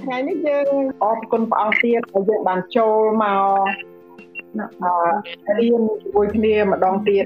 [0.00, 0.66] ថ្ងៃនេះយើង
[1.02, 3.42] អរគុណព្រះអង្គទៀតដែលយើងបានចូលមក
[5.58, 7.24] រៀនជាមួយគ្នាម្ដងទៀត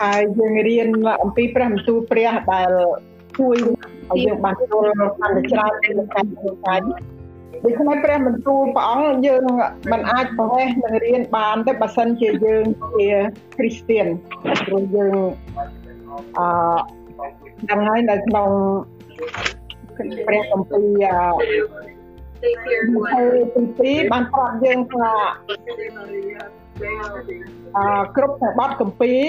[0.00, 0.88] ហើយយើងរៀន
[1.22, 2.70] អំពីព្រះបន្ទូលព្រះដែល
[3.38, 3.56] ជួយ
[4.10, 4.82] ឲ្យយើងបានចូល
[5.20, 6.80] កាន់តែច្រើនក្នុងការធ្វើការ
[7.64, 9.44] ដូច្នេះព្រះបន្ទូលព្រះអង្គយើង
[9.92, 13.08] មិនអាចប្រហែសនឹងរៀនបានទេបើសិនជាយើងជា
[13.56, 14.06] គ្រីស្ទៀន
[14.66, 15.16] ព្រោះយើង
[16.38, 16.46] អឺ
[17.70, 18.50] ដឹងហើយនៅក្នុង
[20.26, 21.95] ព្រះគម្ពីរអឺ
[22.42, 22.50] ទី
[23.98, 25.10] 2បានប្រាប់យើងថា
[27.76, 29.22] អឺគ្រប់តែបទគម្ពីរ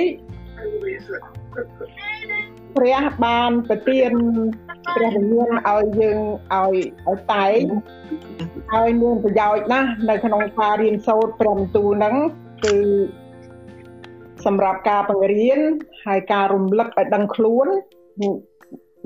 [2.75, 4.11] ព្រះបានប្រទាន
[4.95, 6.19] ព្រះវិញ្ញាណឲ្យយើង
[6.53, 6.75] ឲ្យ
[7.07, 7.61] ឲ្យតែង
[8.73, 12.15] ហើយមានប្រយោជន៍ណាស់នៅក្នុងការរៀនសូត្រព្រះបន្ទូលហ្នឹង
[12.63, 12.75] គឺ
[14.45, 15.59] សម្រាប់ការបង្រៀន
[16.05, 17.67] ហើយការរំលឹកឲ្យដឹងខ្លួន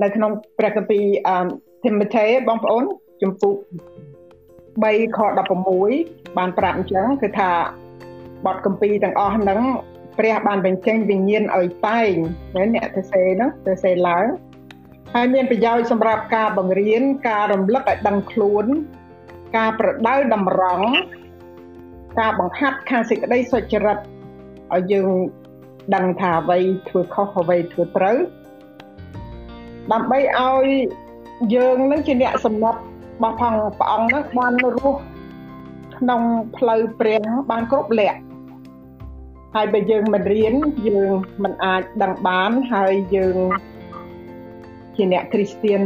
[0.04, 1.36] នៅក្នុងព្រះគម្ពីរអឺ
[1.84, 2.84] Timothy បងប្អូន
[3.22, 3.56] ជំពូក
[4.80, 5.20] 3ខ
[5.78, 7.52] 16បានប្រាប់អញ្ចឹងគឺថា
[8.46, 9.62] បទគម្ពីរទាំងអស់ហ្នឹង
[10.20, 12.12] ព្រះបានបញ្ចេញវិញ្ញាណឲ្យតែង
[12.76, 14.28] អ្នកទៅសេហ្នឹងទៅសេឡើង
[15.14, 18.66] ហើយមានប្រយោជន៍សម្រាប់ការបង្រៀនការរំលឹកឲ្យដឹងខ្លួន
[19.58, 20.88] ការប្រដៅតម្រង់
[22.20, 23.98] ការបង្ហាត់ខាងសេចក្តីសុចរិត
[24.74, 25.10] ឲ្យយើង
[25.96, 26.58] ដឹងថាអ្វី
[26.90, 28.18] ធ្វើខុសអ្វីធ្វើត្រូវ
[29.92, 30.66] ដើម្បីឲ្យ
[31.56, 32.82] យើងនឹងជាអ្នកសម្រាប់
[33.22, 35.00] របស់ផងព្រះអង្គនឹងបានរស់
[35.98, 36.22] ក្នុង
[36.58, 38.20] ផ្លូវព្រះបានគ្រប់លក្ខ
[39.56, 40.54] ហើយបើយើងមិនរៀន
[40.88, 41.12] យើង
[41.44, 43.38] មិនអាចដឹងបានហើយយើង
[44.96, 45.82] ជាអ្នកគ្រីស្ទៀន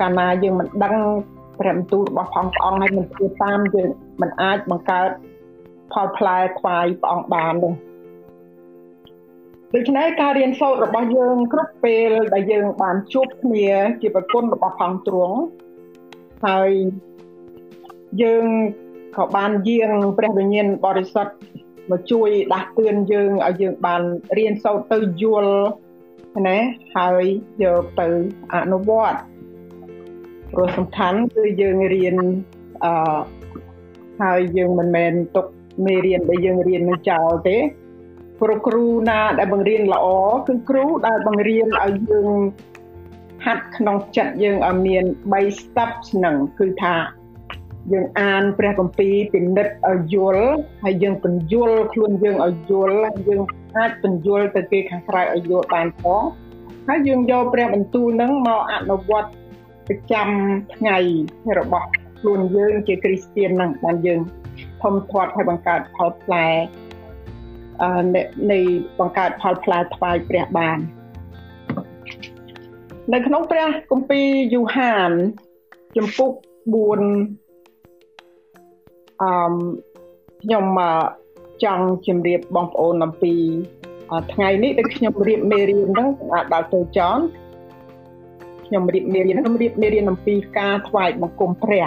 [0.00, 0.96] កាលណាយើងមិនដឹង
[1.58, 5.10] ព្រះបន្ទូលរបស់ផងព្រះអង្គហើយមិនធ្វើតាមយើងមិនអាចបង្កើត
[5.92, 7.70] ផលផ្លែថ្វាយព្រះអង្គបានទេ
[9.74, 13.68] ដូច្នេះការរៀនសូត្ររបស់យើងគ្រប់ពេលដែលយើងបានជួបគ្នា
[14.00, 15.38] ជាប្រគុណរបស់ផងទ្រង់
[16.46, 16.70] ហើយ
[18.22, 18.44] យើង
[19.16, 21.34] ក៏បានយាងព្រះវិញ្ញាណបរិសុទ្ធ
[21.90, 24.02] មកជួយដាស់តឿនយើងឲ្យយើងបាន
[24.38, 25.54] រៀនសូត្រទៅយល់
[26.48, 26.58] ណា
[26.96, 27.24] ហើយ
[27.62, 28.08] យកទៅ
[28.54, 29.20] អនុវត្ត
[30.52, 32.16] ព្រោះសំខាន់គឺយើងរៀន
[32.84, 33.18] អឺ
[34.22, 35.46] ហើយយើងមិនមែនទុក
[35.86, 37.56] មេរៀនដែលយើងរៀននឹងចោលទេ
[38.40, 40.06] ព្រោះគ្រូណាដែលបង្រៀនល្អ
[40.48, 42.28] គឺគ្រូដែលបង្រៀនឲ្យយើង
[43.44, 46.94] ហាត់ក្នុងចិត្តយើងឲ្យមាន3 step ហ្នឹងគឺថា
[47.92, 50.46] យើងអានព្រះគម្ពីរពិនិត្យឲ្យយល់
[50.84, 52.98] ហើយយើងបញ្យល់ខ្លួនយើងឲ្យយល់
[53.28, 53.42] យើង
[53.76, 56.22] អាចបញ្យល់ទៅគេខាងក្រៅឲ្យយល់បានផង
[56.88, 59.30] ហើយយើងយកព្រះបន្ទូលហ្នឹងមកអនុវត្ត
[59.88, 60.28] ប្រចាំ
[60.74, 60.98] ថ្ងៃ
[61.58, 61.86] របស់
[62.18, 64.20] ខ្លួនយើងជាគ្រីស្ទៀនហ្នឹងបានយើង
[64.82, 66.46] ធំធាត់ឲ្យបង្កើតផលផ្លែ
[68.52, 68.60] នៃ
[68.98, 70.78] បង្កើតផលផ្លែថ្វាយព្រះបាន
[73.14, 75.10] នៅក្នុងព្រះគម្ពីរយូហាន
[75.96, 76.70] ចំពុក4
[79.22, 79.30] អឺ
[80.42, 80.64] ខ្ញុំ
[81.64, 83.34] ចង់ជម្រាបបងប្អូនអំពី
[84.32, 86.08] ថ្ងៃនេះដែលខ្ញុំរៀបមេរៀនហ្នឹង
[86.52, 87.18] ដល់ទៅចន
[88.66, 91.86] ខ្ញុំរៀបមេរៀនខ្ញុំរៀបមេរៀនអំពីការថ្វាយបង្គំព្រះ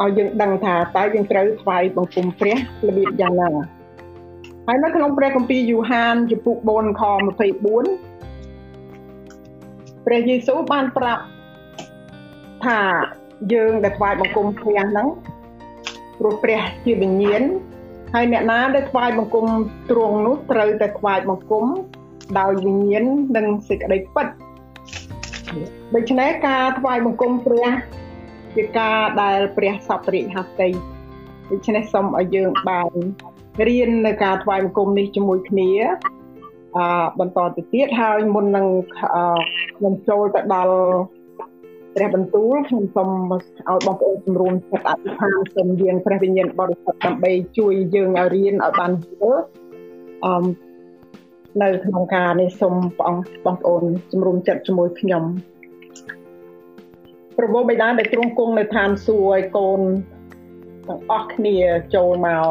[0.00, 3.48] ឲ្យយើងដឹងថាតើយើងត្រូវថ្វាយបង្គំព្រះរបៀបយ៉ាងណា
[4.66, 7.02] ហើយនៅក្នុងព្រះគម្ពីរយូហានចំពុក4ខ
[7.58, 8.09] 24
[10.06, 11.22] ព្រះយេស៊ូវបានប្រាប់
[12.64, 12.78] ថា
[13.52, 15.08] យើងដែលថ្វាយបង្គំព្រះហ្នឹង
[16.18, 17.42] ព្រោះព្រះជាវិញ្ញាណ
[18.14, 19.46] ហើយអ្នកណាដែលថ្វាយបង្គំ
[19.90, 21.64] ទ្រង់នោះត្រូវតែថ្វាយបង្គំ
[22.38, 23.04] ដោយវិញ្ញាណ
[23.36, 24.26] និងសេចក្តីពិត
[25.94, 27.66] ដូច្នេះការថ្វាយបង្គំព្រះ
[28.56, 30.68] ជាការដែលព្រះសពរិហត្ថី
[31.50, 32.90] ដូច្នេះសូមឲ្យយើងបាន
[33.68, 35.70] រៀននៅការថ្វាយបង្គំនេះជាមួយគ្នា
[36.76, 36.86] អឺ
[37.20, 38.66] បន្តទៅទៀតហើយមុននឹង
[38.98, 40.74] ខ្ញុំចូលទៅដល់
[41.94, 49.42] ព្រះបន្ទូលខ្ញុំសូមឲ្យបងប្អូនជំរុំចិត្តអធិដ្ឋានសូមយាងព្រះវិញ្ញាណបរិសុទ្ធដើម្បីជួយយើងឲ្យរៀនឲ្យបានយល់
[50.24, 50.44] អឺ
[51.62, 53.14] នៅក្នុងការនេះសូមបង
[53.44, 53.82] បងប្អូន
[54.12, 55.24] ជំរុំចិត្តជាមួយខ្ញុំ
[57.38, 59.80] ប្រពោបិតាដែលទ្រង់គង់នៅឋានសួគ៌ឲ្យកូន
[60.88, 61.56] ទាំងអស់គ្នា
[61.94, 62.46] ចូលមក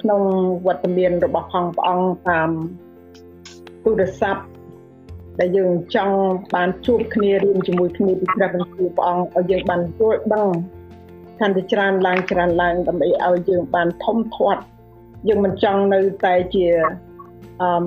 [0.00, 0.22] ក្នុង
[0.66, 2.50] វត្តមានរបស់ផងព្រះអង្គតាម
[3.86, 4.42] ទូរស័ព្ទ
[5.40, 6.16] ដែលយើងចង់
[6.54, 10.48] បានជួបគ្នារៀនជាមួយគ្នាពីព្រះបន្ទូលព្រះអង្គឲ្យយើងបានយល់ដឹង
[11.40, 14.62] កាន់តែច្រើនឡើងច្រើនឡើងដើម្បីឲ្យយើងបានធំធាត់
[15.28, 16.66] យើងមិនចង់នៅតែជា
[17.62, 17.84] អឺ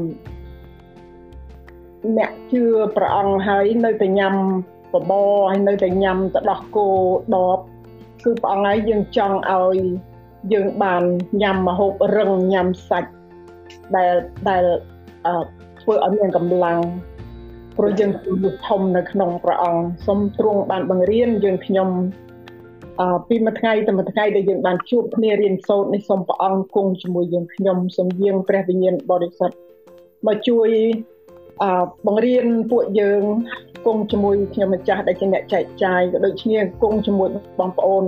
[2.18, 2.64] អ្នកជឿ
[2.96, 4.36] ព្រះអង្គហើយនៅតែញ៉ាំ
[4.94, 6.88] បបរហើយនៅតែញ៉ាំទៅដោះគោ
[7.36, 7.58] ដប
[8.24, 9.78] គឺព្រះអង្គហើយយើងចង់ឲ្យ
[10.54, 11.04] យើងបាន
[11.42, 13.12] ញ៉ាំម្ហូបរឹងញ៉ាំសាច់
[13.96, 14.14] ដែល
[14.50, 14.64] ដែល
[15.82, 16.80] ធ្វើឲ្យមានកម្លាំង
[17.78, 18.32] ព្រោះយើងគឺ
[18.68, 21.90] ធំនៅក្នុងព្រះអង្គសូមទ្រង់បានបង្រៀនយើងខ្ញុំ
[23.00, 29.56] អឺពីមួយថ្ងៃទៅមួយថ្ងៃដែលយើងបានជួបគ្នារៀនសូត្រនេះសូមព្រះអង្គគង់ជាមួយយើងខ្ញុំសូមយាងព្រះវិញ្ញាណបរិសុទ្ធ
[30.28, 30.70] មកជួយ
[31.64, 31.72] អឺ
[32.08, 33.24] បង្រៀនពួកយើង
[33.86, 37.30] គង់ជាមួយខ្ញុំម្ចាស់ដែលជាអ្នកចែកចាយក៏ដូចគ្នាគង់ជាមួយ
[37.60, 38.04] បងប្អូន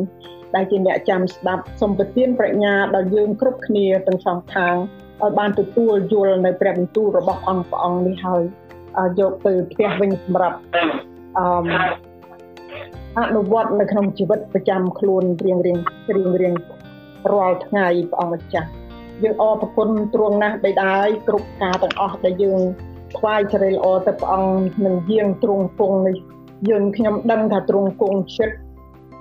[0.56, 4.76] ដែលជាអ្នកចាំស្ដាប់សូមប្រទានប្រាជ្ញាដល់យើងគ្រប់គ្នាទាំងសងខាង
[5.24, 8.44] ឲ្យបានទទួលយល់នៅព្រះបន្ទូលរបស់អង្គព្រះអង្គនេះហើយ
[9.20, 10.58] យកទៅផ្ទះវិញសម្រាប់
[11.38, 11.46] អឺ
[13.18, 15.80] អនុវត្តនៅក្នុងជីវិតប្រចាំខ្លួនរៀងរៀង
[16.16, 16.56] រៀងរៀង
[17.32, 18.70] រាល់ថ្ងៃព្រះអង្គម្ចាស់
[19.24, 22.60] យើងអរគុណទ្រង់ណាស់បិតាយគ្រប់ការទាំងអស់ដែលយើង
[23.18, 26.18] ថ្វាយជ្រៃល្អទៅព្រះអង្គនឹងយាងទ្រង់គង់នេះ
[26.70, 28.56] យើងខ្ញុំដឹងថាទ្រង់គង់ចិត្ត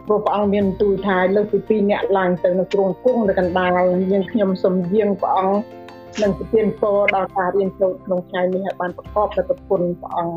[0.06, 3.82] ព្រោះព្រះអង្គមានទូលថាលើកពី2អ្នកឡើងទៅនៅទ្រង់គង់នៅកណ្ដាល
[4.12, 5.79] យើងខ្ញុំសូមយាងព្រះអង្គ
[6.22, 10.36] និងប្រទានពរដល់ការរៀនសូត្រក្នុងថ្ងៃនេះឲ្យបានប្រកបដោយប្រគុណព្រះអង្គ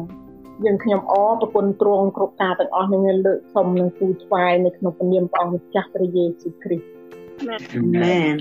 [0.66, 6.86] យើងខ្ញុំអរប្រគុណទ្រង់គ្រប់ការទាំងអស់នឹងលើកសុំនឹងទូថ្វាយនៅក្នុងព្រះនាមព្រះអង្គម្ចាស់ព្រះយេស៊ូវគ្រីស្ទ
[7.48, 8.34] មែន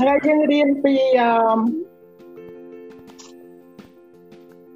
[0.00, 1.30] ហើយយើងរៀនពីអឺ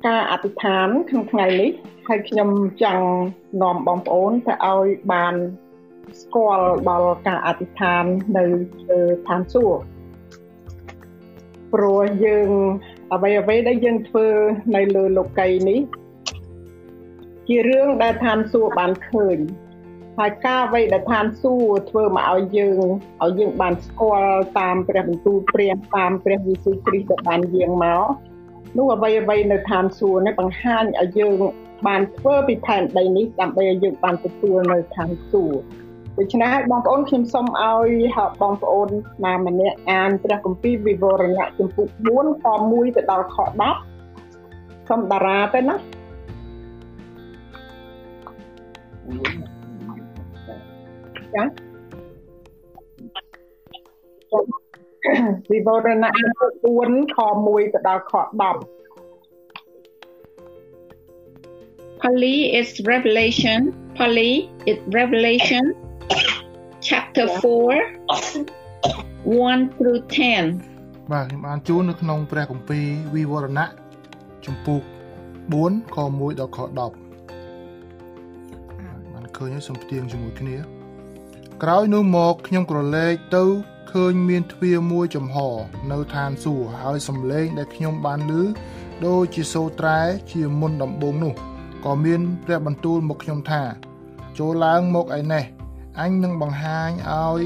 [0.06, 1.70] ការអធិដ្ឋានក្នុងថ្ងៃនេះ
[2.08, 2.50] ហើយខ្ញុំ
[2.82, 3.06] ចង់
[3.62, 5.34] នាំបងប្អូនទៅឲ្យបាន
[6.22, 8.04] ស្គាល់ដល់ការអធិដ្ឋាន
[8.36, 8.44] នៅ
[8.90, 9.82] លើឋានសួគ៌
[11.74, 12.50] ព្រោះយើង
[13.12, 14.26] អ្វីអ្វីដែលយើងធ្វើ
[14.76, 15.80] នៅលើលោកីនេះ
[17.48, 19.38] ជារឿងដែលឋានសួគ៌បានឃើញ
[20.18, 22.78] ហើយការអ្វីដែលឋានសួគ៌ធ្វើមកឲ្យយើង
[23.24, 28.04] ឲ្យយើងបានស្គាល់តាមព្រះបន្ទូលព្រះតាមព្រះយេស៊ូវគ្រីស្ទដែលបានយាងមក
[28.78, 31.32] នោះអ្វីអ្វីនៅឋានសួគ៌នេះបង្ហាញឲ្យយើង
[31.86, 35.87] បានធ្វើពីផែនដីនេះដើម្បីឲ្យយើងបានទទួលនៅឋានសួគ៌
[36.18, 37.90] ដូច្នេះបងប្អូនខ្ញុំសូមឲ្យ
[38.42, 38.88] បងប្អូន
[39.24, 43.36] ណាម្នាក់អានព្រះគម្ពីរវិវរណៈជំពូក4ខ1ទៅដល់ខ
[44.12, 45.74] 10សូមតារាទៅណា
[51.34, 51.44] ចា
[55.52, 58.22] វិវរណៈជំពូក4ខ1ទៅដល់ខ10
[62.00, 63.60] Pali is revelation
[63.96, 64.32] Pali
[64.70, 65.64] is revelation
[66.88, 67.42] chapter 4
[69.24, 70.00] 1 through
[70.54, 73.66] 10បាទខ្ញុំអានជូននៅក្នុងព្រះគម្ពីរវិវរណៈ
[74.44, 74.82] ជំពូក
[75.38, 76.78] 4ខ1ដល់ខ10
[79.12, 80.56] បានឃើញហើយសូមផ្ទៀងជាមួយគ្នា
[81.62, 83.44] ក្រោយនោះមកខ្ញុំក្រឡេកទៅ
[83.92, 85.36] ឃើញមានទ្វារមួយចំហ
[85.92, 88.42] នៅឋានសួគ៌ហើយសំឡេងដែលខ្ញុំបានឮ
[89.06, 90.00] ដូចជាសូរត្រែ
[90.32, 91.34] ជាមុនដំបូងនោះ
[91.84, 93.62] ក៏មានព្រះបន្ទូលមកខ្ញុំថា
[94.38, 95.44] ចូលឡើងមកឯនេះ
[96.00, 97.42] អញនឹងបង្ហាញឲ្យ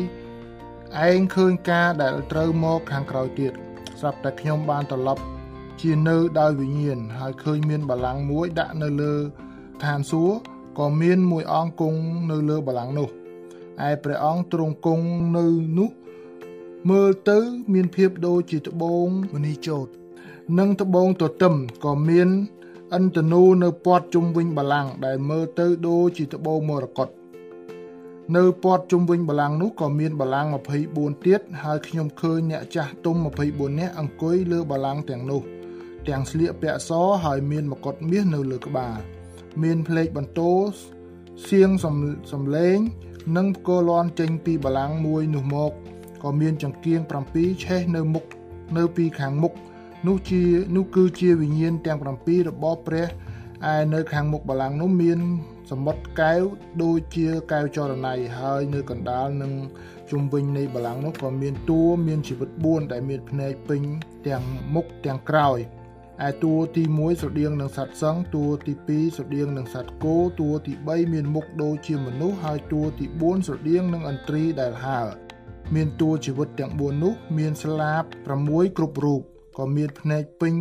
[1.08, 3.52] ឯងឃើញការដែលត្រូវមកខាងក្រោយទៀត
[4.00, 5.22] ស្រាប់តែខ្ញុំបានត្រឡប់
[5.80, 9.14] ជានៅដោយវិញ្ញាណហើយឃើញមានបល្ល័ង្កមួយដាក់នៅលើ
[9.84, 10.36] ឋានសួគ៌
[10.78, 12.00] ក៏មានមួយអង្គគង់
[12.30, 13.08] នៅលើបល្ល័ង្កនោះ
[13.88, 15.06] ឯព្រះអង្គទ្រង់គង់
[15.36, 15.46] នៅ
[15.78, 15.90] នោះ
[16.90, 17.38] មើលទៅ
[17.72, 19.86] មានភាពដូចជាត្បូងមនីចោត
[20.58, 21.54] និងត្បូងទទឹម
[21.84, 22.28] ក៏មាន
[22.96, 27.08] ឥន្ទនូនៅព័ទ្ធជុំវិញបលាំងដែលមើលទៅដូចជាត្បូងមរកត
[28.36, 30.46] នៅព័ទ្ធជុំវិញបលាំងនោះក៏មានបលាំង
[30.86, 33.16] 24ទៀតហើយខ្ញុំឃើញអ្នកចាស់ទុំ
[33.48, 35.42] 24នាក់អង្គុយលើបលាំងទាំងនោះ
[36.08, 36.90] ទាំងស្លៀកពាក់ស
[37.24, 38.98] ហើយមានមកុដមាសនៅលើក្បាល
[39.62, 40.52] មានភ្លេចបន្ទោ
[41.48, 41.70] សៀង
[42.32, 42.78] សំឡេង
[43.36, 45.72] និងផ្គរលាន់ចេញពីបលាំងមួយនោះមក
[46.22, 47.00] ក៏មានចង្គៀង
[47.32, 48.24] 7ឆេះនៅមុខ
[48.76, 49.52] នៅពីខាងមុខ
[50.06, 50.42] នោះជា
[50.76, 53.06] នោះគឺជាវិញ្ញាណទាំង7របស់ព្រះ
[53.72, 55.18] ឯនៅខាងមុខបល្ល័ង្កនោះមាន
[55.72, 56.42] សមុទ្រកែវ
[56.82, 59.52] ដូចជាកែវចរណៃហើយនៅកណ្ដាលនិង
[60.10, 63.82] ជុំវិញនៃបល្ល័ង្កនោះក៏មានតួមានជីវិត4ដែលមានភ្នែកពេញ
[64.28, 65.58] ទាំងមុខទាំងក្រោយ
[66.28, 75.06] ឯតួទី1ស្រដៀងនឹងសត្វសង្ឃតួទី2ស្រដៀងនឹងសត្វគោតួទី3មានមុខដូចជាមនុស្សហើយតួទី4ស្រដៀងនឹងឥន្ទ្រីដែលហើរ
[75.74, 78.04] មានតួជីវិតទាំង4នោះ មានស្លាប
[78.40, 79.22] 6គ្រប់រូប
[79.58, 80.54] ក៏មានភ្នែកពេញ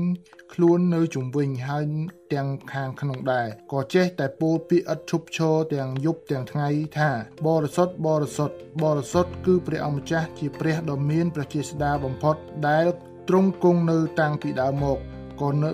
[0.53, 1.83] ខ្លួននៅជុំវិញហើយ
[2.33, 6.67] ទាំងខាងក្នុងដែរក៏ចេះតែពោលពាក្យឥតឈប់ឈរទាំងយប់ទាំងថ្ងៃ
[6.99, 7.09] ថា
[7.47, 12.35] បរិសុទ្ធបរិសុទ្ធបរិសុទ្ធគឺព្រះអង្គម្ចាស់ជាព្រះដ៏មានព្រះជាស្ដាបំផុត
[12.69, 12.85] ដែល
[13.29, 14.97] ទ្រង់គង់នៅតាំងពីដើមមក
[15.41, 15.71] ក៏នៅ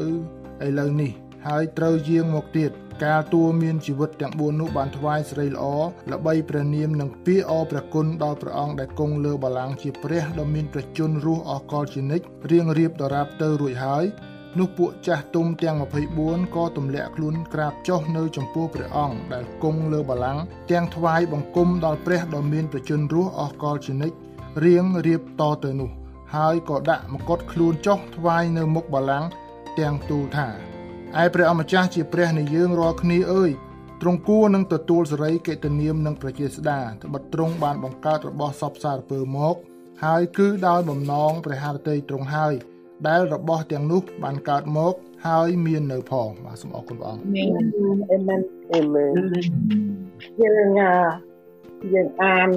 [0.66, 1.12] ឥឡូវនេះ
[1.48, 2.72] ហើយត្រូវយាងមកទៀត
[3.04, 5.66] កាលតួមានជីវិតទាំង4នោះបានថ្វាយស្រីល្អ
[6.12, 14.06] ល្បីព្រះនាមនិងពាក្យអរព្រះគុណដល់ព្រះអង្គដែលគង់លើបល្ល័ង្កជាព្រះដ៏មានព្រះជន្មរស់អស់កលជានិច្ចរៀងរៀបដរាបទៅរួចហើយ
[14.60, 15.76] នោះពួកចាស់ទុំទាំង
[16.18, 24.18] 24ក៏ទម្លាក់ខ្លួនក្រាបចុះនៅចំពោះព្រះអង្គដែលគង់លើបល្ល័ង្កទាំងថ្វាយបង្គំដល់ព្រះដ៏មានព្រះជន្មរស់អស់កលជានិច្ច
[24.66, 25.90] រៀងរៀបតទៅនោះ
[26.36, 29.30] ហើយក៏ដាក់មកុដខ្លួនចុះថ្វាយនៅមុខបល្ល័ង្ក
[29.80, 30.77] ទាំងទូលថា
[31.24, 33.52] ឯព្រះអម្ចាស់ជាព្រះនៃយើងរាល់គ្នាអើយ
[34.02, 39.56] ទ្រង់គួរនឹងទទួលសេរីកិត្តិនាមនិងប្រជាស្ដាត្បិតទ្រង់បានបង្កើតរបស់សពសារពើមក
[40.04, 42.54] ហើយគឺដោយបំណងព្រះハរតីទ្រង់ហើយ
[43.08, 44.94] ដែលរបស់ទាំងនោះបានកើតមក
[45.28, 47.22] ហើយមាននៅផងបាទសូមអរគុណព្រះអង្គ
[48.12, 48.42] អាមែន
[48.74, 49.12] អាមែន
[50.42, 50.70] យើង
[51.94, 52.50] យើងអាន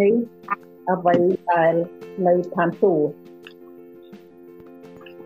[0.00, 0.14] នេះ
[0.90, 1.14] អ្វី
[1.50, 1.72] ដែល
[2.26, 3.06] នៅឋានសួគ៌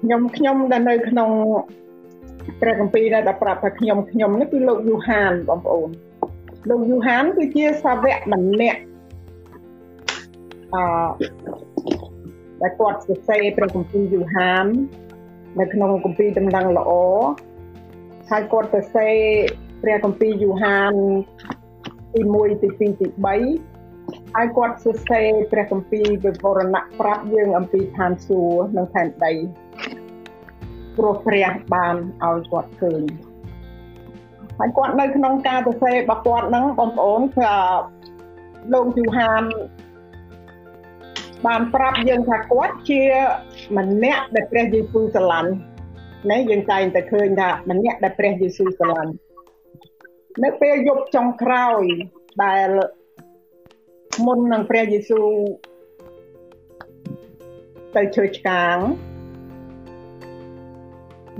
[0.00, 1.30] ខ្ញុំខ្ញុំដែលនៅក្នុង
[2.60, 5.88] ព្រះគម្ពីរដែលប្រាប់ថាខ្ញុំខ្ញុំនេះគឺលោកយូហានបងប្អូន
[6.68, 8.80] លោកយូហានគឺជាសាវកម្នាក់
[10.74, 10.84] អឺ
[12.62, 14.66] ដែលគាត់សរសេរព្រះគម្ពីរយូហាន
[15.60, 16.90] នៅក្នុងគម្ពីរដំណឹងល្អ
[18.30, 19.16] ហើយគាត់សរសេរ
[19.82, 20.92] ព្រះគម្ពីរយូហាន
[22.14, 23.08] ទី1ទី2ទី
[23.72, 29.32] 3ហើយគាត់សរសេរព្រះគម្ពីរវិវរណៈប្រាប់យើងអំពីឋានសួគ៌និងផែនដី
[30.98, 33.02] ព្រោះព្រះបានឲ្យគាត់ឃើញ
[34.58, 37.52] ហើយគាត់នៅក្នុងការសរសេររបស់គាត់ហ្នឹងបងប្អូនគឺ
[38.72, 39.42] លោកយូហាន
[41.46, 43.02] បានប្រាប់យើងថាគាត់ជា
[43.78, 45.52] ម្នាក់ដែលព្រះយេស៊ូវស្រឡាញ់
[46.30, 49.12] ណាយើងតែងតែឃើញថាម្នាក់ដែលព្រះយេស៊ូវស្រឡាញ់
[50.44, 51.82] នៅពេលយប់ចុងក្រោយ
[52.44, 52.68] ដែល
[54.26, 55.28] មុននឹងព្រះយេស៊ូវ
[57.96, 58.76] ទៅជឿឆ្កាង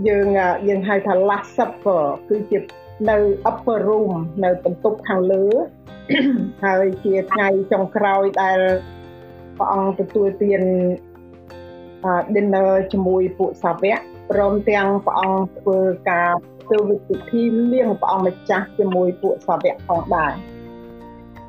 [0.07, 0.27] យើង
[0.69, 2.59] យើងហៅថា last supper គឺជា
[3.11, 3.17] នៅ
[3.51, 4.13] upper room
[4.45, 5.47] នៅបន្ទប់ខាងលើ
[6.65, 8.59] ហើយជាថ្ងៃចុងក្រោយដែល
[9.57, 10.63] ព្រះអង្គទទួលទាន
[12.35, 13.99] dinner ជាមួយពួកសាវក
[14.31, 15.79] ព្រមទាំងព្រះអង្គធ្វើ
[16.11, 16.33] ការ
[16.65, 20.33] ធ្វើវិធីលៀងព្រះអង្គម្ចាស់ជាមួយពួកសាវកផងដែរ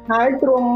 [0.09, 0.69] ហើយទ្រង់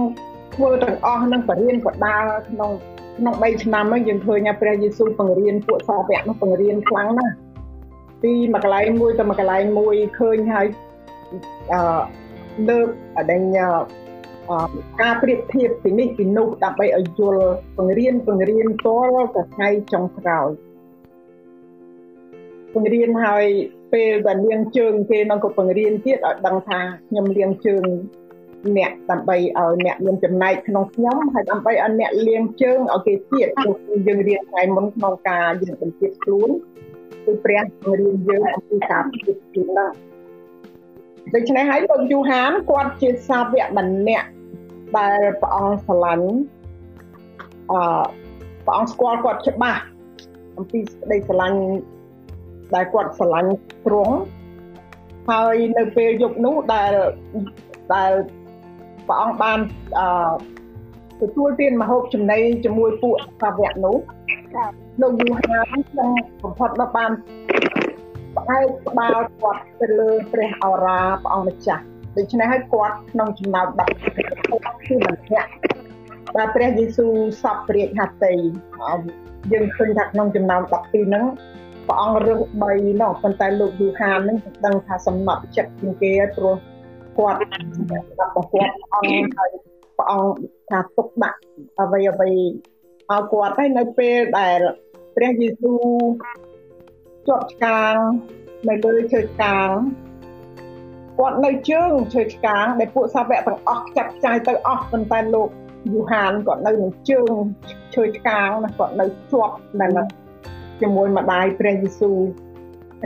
[0.55, 2.71] ធ្វើទាំងអស់នឹងបរិញ្ញាបដាលក្នុង
[3.17, 7.35] ក្នុង3ឆ្នាំហ្នឹងយើងឃើញថាព្រះយេស៊ូវបង្រៀនពួកសាវកនោះបង្រៀនខ្លាំងណាស់
[8.23, 10.67] ពីមួយកន្លែងមួយទៅមួយកន្លែងមួយឃើញហើយ
[11.73, 11.81] អឺ
[12.69, 12.87] លើក
[13.17, 13.41] អដេញ
[15.01, 17.45] ការប្រៀបធៀបពីនេះពីនោះដើម្បីឲ្យយល់
[17.77, 20.49] បង្រៀនបង្រៀនតលទៅថ្ងៃចុងក្រោយ
[22.73, 23.45] បង្រៀនហើយ
[23.93, 27.83] ពេលដែលលៀងជើងគេនឹងក៏បង្រៀនទៀតឲ្យដឹងថាខ្ញុំលៀងជើង
[28.77, 33.47] អ្នកដើម្បីឲ្យអ្នកមានចំណែកក្នុងខ្ញុំហើយដើម្បីឲ្យអ្នកលៀងជើងឲ្យគេទៀត
[34.07, 36.49] យើងរៀនថ្ងៃមុនក្នុងការយើងបញ្ជាខ្លួន
[37.25, 39.87] គឺព្រះបង្រៀនយើងអំពីការពិតជាណា
[41.35, 44.27] ដូច្នេះហើយលោកយូហានគាត់ជាសាវកម្នាក់
[44.97, 46.27] ដែលព្រះអង្គស្រឡាញ់
[47.71, 48.03] អឺ
[48.65, 49.81] ព្រះអង្គស្គាល់គាត់ច្បាស់
[50.57, 51.59] អំពីសេចក្តីស្រឡាញ់
[52.75, 53.51] ដែលគាត់ស្រឡាញ់
[53.85, 54.15] ទ្រង់
[55.29, 56.91] ហើយនៅពេលយប់នោះដែល
[57.93, 58.11] ដែល
[59.07, 59.59] ព្រះអង្គបាន
[59.99, 60.33] អឺ
[61.21, 63.97] ទទួលទានមហូបចំណីជាមួយពួកសាវកនោះ
[65.01, 66.09] លោកយូហានក្នុង
[66.43, 67.11] បំផុតមកបាន
[68.35, 71.83] ផ្អែកក្បាលគាត់ទៅលើព្រះអរាព្រះអង្គម្ចាស់
[72.17, 75.49] ដូច្នេះហើយគាត់ក្នុងចំណោម10គឺម្នាក់
[76.37, 78.33] ដែលព្រះយេស៊ូវសពព្រាជហត្ថី
[79.51, 81.25] យើងឃើញថាក្នុងចំណោម12ហ្នឹង
[81.87, 86.55] ព្រះអង្គរើស3នោះប៉ុន្តែលោកយូហានហ្នឹងដឹងថាសំណត់ចិត្តជាងគេព្រោះ
[87.17, 87.39] គាត់
[88.19, 89.51] របស់គាត់អង្គហើយ
[89.97, 90.35] ព្រះអង្គ
[90.69, 91.39] ថាទុកដាក់
[91.79, 92.31] អ្វីអ្វី
[93.11, 94.59] ឲ្យគាត់ហើយនៅពេលដែល
[95.15, 95.85] ព្រះយេស៊ូវ
[97.27, 97.95] ជាប់ឆ្កាង
[98.69, 99.69] នៅលើឈើឆ្កាង
[101.17, 105.49] គាត់នៅជើងឈើឆ្កាងដែលពួកសាវកទាំងអស់ចាត់ចាយទៅអស់ប៉ុន្តែលោក
[105.93, 107.33] យូហានគាត់នៅនឹងជើង
[107.93, 109.87] ឈើឆ្កាងណាគាត់នៅជាប់នៅ
[110.81, 112.17] ជាមួយម្ដាយព្រះយេស៊ូវ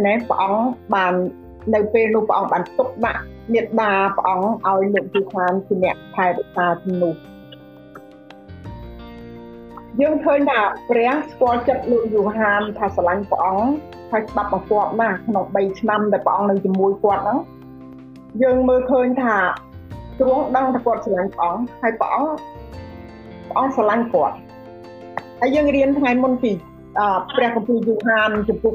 [0.05, 1.13] ណាព្រះអង្គបាន
[1.75, 3.23] នៅពេលនោះព្រះអង្គបានទុកដាក់
[3.53, 7.15] មេត្តាព្រះអង្គឲ្យលោកយូហានជាអ្នកថែរក្សាជំនួស
[10.01, 13.71] យើងឃើញថាព្រះស្គាល់ចិត្តលោកយូហានថាស្រឡាញ់ព្រះអង្គ
[14.11, 17.39] ហើយស្ដាប់បង្គាប់ណាស់ក្នុង3ឆ្នាំដែលព្រះអង្គនៅជាមួយគាត់ហ្នឹង
[18.43, 19.35] យើងមើលឃើញថា
[20.19, 22.31] ទ្រង់ដឹងថាគាត់ស្រឡាញ់ព្រះអង្គហើយព្រះអង្គ
[23.47, 24.35] ព្រះអង្គស្រឡាញ់គាត់
[25.41, 26.51] ហើយយើងរៀនថ្ងៃមុនពី
[27.35, 28.73] ព្រះគម្ពីរយូហានចំពុក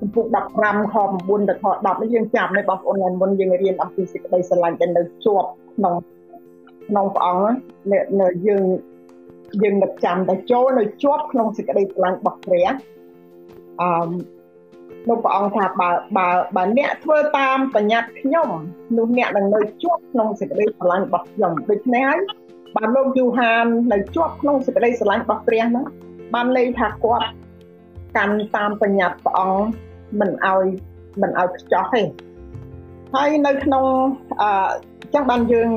[0.00, 0.94] ចំពុក15ខ
[1.28, 5.94] 9ដល់ខ10នេះយើងចាប់នេះបងប្អូនថ្ងៃមុនយើងរៀនអំពីសេចក្តីស្រឡាញ់ដែលនៅជាប់ក្នុង
[6.88, 7.44] ក្នុងព្រះអង្គ
[8.20, 8.64] នៅយើង
[9.62, 12.68] យើងនឹកចាំតែចូលនៅជាប់ក្នុងសេចក្តីស្រឡាញ់របស់ព្រះ
[13.80, 13.88] អឺ
[15.08, 18.48] លោកព្រះអង្គថាបើបើបើអ្នកធ្វើតាមបញ្ញត្តិខ្ញុំ
[18.96, 22.20] នោះអ្នកនឹងនៅជាប់ក្នុងសេចក្តីស្រឡាញ់របស់ខ្ញុំដូច្នេះហើយ
[22.76, 25.84] បានលោកយូហាននៅជាប់ក្នុងសេចក្តីស្រឡាញ់របស់ព្រះហ្នឹង
[26.34, 27.26] បានន័យថាគាត់
[28.16, 29.64] កាន់តាមបញ្ញត្តិព្រះអង្គ
[30.20, 30.64] មិនឲ្យ
[31.22, 32.02] មិនឲ្យខ្ចោះទេ
[33.14, 33.84] ហើយនៅក្នុង
[34.42, 34.50] អឺ
[35.14, 35.68] ចឹងបានយើង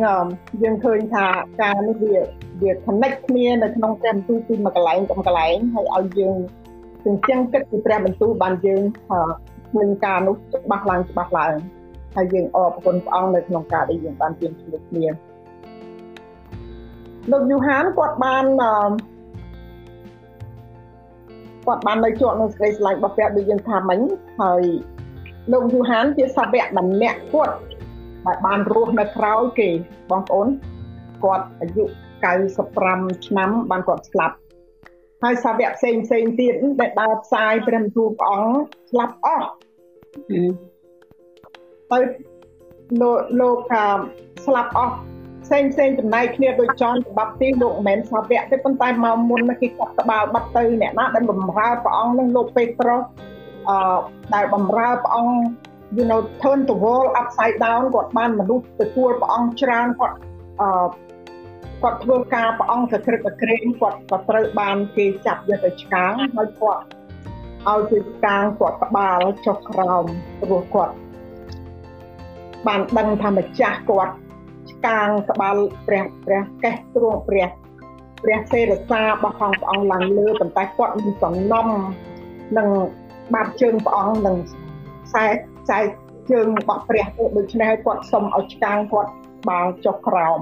[0.64, 1.26] យើងឃើញថា
[1.62, 2.16] ការនេះវា
[2.62, 6.38] វា connect គ្នានៅក្នុងព្រះបន្ទូលពីមួយកន្លែងទៅមួយកន្លែងហើយឲ្យយើង
[7.06, 8.82] អញ្ចឹងគិតពីព្រះបន្ទូលបានយើង
[9.76, 11.54] មានការនោះច្បាស់ឡើងច្បាស់ឡើង
[12.16, 15.06] ហើយយើងអរគុណព្រះអង្គនៅក្នុងការដែលយើងបានជឿជាមួយគ្នា
[17.32, 18.46] លោកយូហានគាត់បាន
[21.68, 24.00] គាត់បាននៅជាប់នឹងសេចក្តីស្រឡាញ់របស់ព្រះដូចយើងថាមិញ
[24.42, 24.64] ហើយ
[25.52, 27.56] លោកយូហានជាសាវកម្នាក់គាត់
[28.28, 29.70] ដែលបានរស់នៅក្រោយគេ
[30.12, 30.48] បងប្អូន
[31.24, 31.86] គាត់អាយុ
[32.56, 34.36] 95ឆ្នាំបានគាត់ស្លាប់
[35.24, 38.58] ហើយសាវកផ្សេងផ្សេងទៀតដែលដើរផ្សាយព្រះបន្ទូលព្រះអង្គ
[38.92, 39.50] ស្លាប់អស់
[41.92, 42.00] ទៅ
[43.02, 43.58] លោកលោក
[44.46, 44.96] ស្លាប់អស់
[45.46, 53.04] ផ្សេងផ្សេងចំណែកគ្នាដូចចនច្បាប់ទីលោកមិនមែនសាវកទេប៉ុន្តែមកមុនគេកាត់ក្បាលបាត់ទៅអ្នកណាដែលបំរើព្រះអង្គនឹងលោកពេត្រុស
[53.70, 53.98] អឺ
[54.36, 55.38] ដែលបំរើព្រះអង្គ
[55.96, 60.18] you know turn the world upside down គាត់បានមនុស្សទទួលព្រះអង្គច្រើនគាត់
[60.62, 60.70] អឺ
[61.82, 66.84] គាត់ធ្វើការព្រះអង្គសក្រិតក្រែងគាត់ក៏ត្រូវបានគេចាប់យកទៅឆ្កាងហើយគាត់
[67.68, 70.06] ឲ្យគេឆ្កាងគាត់ក្បាលចុះក្រោម
[70.42, 70.94] ព្រោះគាត់
[72.68, 74.14] បានដឹងថាម្ចាស់គាត់
[74.72, 75.56] ឆ្កាងក្បាល
[75.88, 77.48] ព្រះព្រះកេះទ្រង់ព្រះ
[78.24, 81.68] ព្រះសេរសារបស់ផងព្រះអង្គឡើងលើប៉ុន្តែគាត់មានសំណុំ
[82.58, 82.70] នឹង
[83.34, 84.38] បាត់ជើងព្រះអង្គនឹង
[85.08, 85.26] ខ្សែ
[85.68, 85.82] ខ្សែ
[86.32, 87.06] ជើងរបស់ព្រះ
[87.38, 89.12] ដូច្នេះគាត់សុំឲ្យឆ្កាងគាត់
[89.48, 90.40] បាល់ចុះក្រោម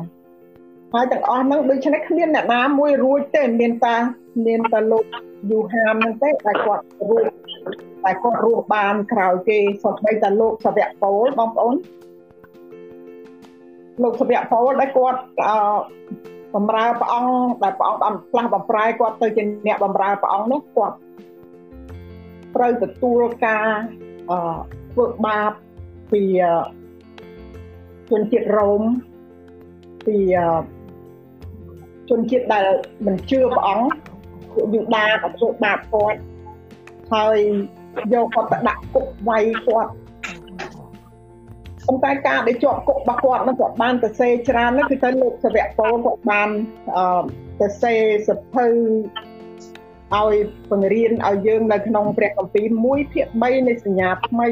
[0.93, 3.95] ហើយទាំងអស់ហ្នឹងដូច្នេះគ្មានអ្នកណាមួយរួចទេមានតា
[4.45, 5.05] មានតែលោក
[5.51, 7.23] យូហាមហ្នឹងទេដែលគាត់រួច
[8.03, 11.75] តែគាត់រស់បានក្រោយគេសូម្បីតែលោកសវៈពូលបងប្អូន
[14.03, 15.55] លោកសវៈពូលដែលគាត់អឺ
[16.55, 20.95] បំរើព្រះអង្គដែលព្រះអង្គបានផ្លាស់បំប្រែគាត់ទៅជាអ្នកបំរើព្រះអង្គនោះគាត់
[22.55, 23.67] ត្រូវទទួលការ
[24.31, 24.37] អឺ
[24.95, 25.51] ធ្វើបាប
[26.11, 26.23] ពី
[28.09, 28.81] ជនជាតិរ៉ូម
[30.05, 30.17] ពី
[32.09, 32.65] ជនជាតិដែល
[33.05, 33.87] មិនជឿព្រះអង្គ
[34.53, 36.19] ពួកយូដាក៏ធ្វើបាបគាត់
[37.13, 37.37] ហើយ
[38.13, 39.91] យកគាត់ទៅដាក់គុកវាយគាត់
[41.87, 46.49] ប៉ុន្តែការដែលជាប់គុករបស់គាត់នោះគាត់បានទៅសេច្រើននោះគឺទៅលោកសវៈពលគាត់បាន
[46.97, 47.23] អឺ
[47.61, 47.93] ទៅសេ
[48.27, 48.65] សភៅ
[50.13, 50.35] ឲ្យ
[50.71, 54.49] បង្រៀនឲ្យយើងនៅក្នុងព្រះគម្ពីរ1ភាគ3នៃសញ្ញាថ្មី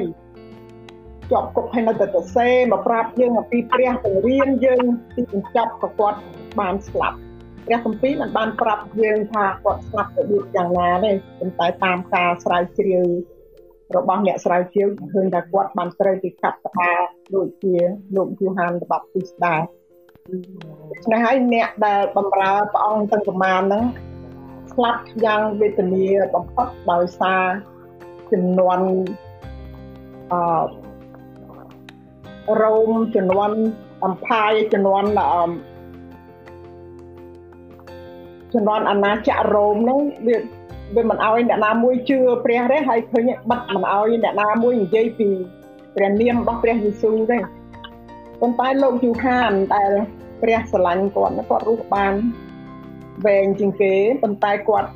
[1.32, 4.84] ជាប់គុកហើយនៅតែទៅសេមកប្រាប់យើងអំពីព្រះបង្រៀនយើង
[5.16, 6.20] ទីបញ្ចប់ក៏គាត់
[6.60, 7.18] បានស្លាប់
[7.66, 13.06] ព្រះគម្ពីរមិនបានប្រាប់យើងថាគាត់ស្លាប់របៀបយ៉ាងណាទេប៉ុន្តែតាមការស្រាវជ្រាវ
[13.96, 17.00] របស់អ្នកស្រាវជ្រាវឃើញថាគាត់បានត្រូវគេកាត់ក្បាល
[17.36, 17.76] ដូចជា
[18.16, 19.54] លោកយូហានបាប់ទីស្តា
[20.28, 23.84] ដូច្នេះហើយអ្នកដែលបម្រើព្រះអង្គទាំងប្រមាណហ្នឹង
[24.74, 27.44] ស្លាប់យ៉ាងវេទនាបំផុតដោយសារ
[28.32, 28.80] ចំនួន
[30.32, 30.66] អឺ
[32.62, 33.52] រោមចំនួន
[34.04, 35.52] អំផាយចំនួនអឺ
[38.54, 40.38] ជំនាន់អាណាចក្ររ៉ូមហ្នឹងវា
[40.96, 45.30] វាមិនអោយអ្នកណាមួយជឿព្រះទេហើយឃើញបិទមិនអោយអ្នកណាមួយនិយាយពី
[45.96, 47.38] ព្រះនាមរបស់ព្រះយេស៊ូវទេ
[48.42, 49.92] ប៉ុន្តែលោកយូហានដែល
[50.42, 52.14] ព្រះស្រឡាញ់គាត់គាត់រស់បាន
[53.26, 54.90] វែងជាងគេប៉ុន្តែគាត់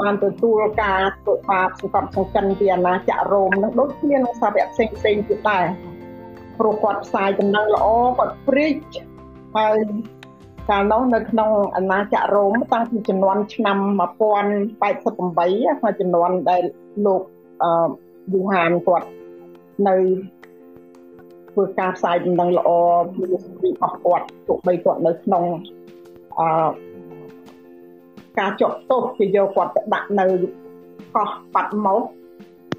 [0.00, 5.64] បានទទួលការធ្វើបាបសង្កត់សង្កិនពីអាណាចក្ររ៉ូមនឹងដូចគ្នានឹងសាវកផ្សេងផ្សេងទៀតដែរ
[6.58, 7.86] ព្រោះគាត់ផ្សាយដំណឹងល្អ
[8.18, 8.92] គាត់ preach
[9.56, 9.78] ហើយ
[10.70, 16.62] កាលនោះនៅក្នុងអាណាចក្ររ៉ូមតាំងពីជំនាន់ឆ្នាំ1088ហើយជំនាន់ដែល
[17.06, 17.22] លោក
[17.62, 17.70] អឺ
[18.32, 19.08] យូហានគាត់
[19.88, 19.96] នៅ
[21.50, 22.70] ធ្វើការផ្សាយដំណឹងល្អ
[23.14, 23.24] ពី
[23.62, 25.44] ពីរបស់គាត់ទោះបីគាត់នៅក្នុង
[26.38, 26.46] អឺ
[28.38, 30.24] ការចុះទោសគេយកគាត់ទៅដាក់នៅ
[31.14, 32.02] កោះបាត់មក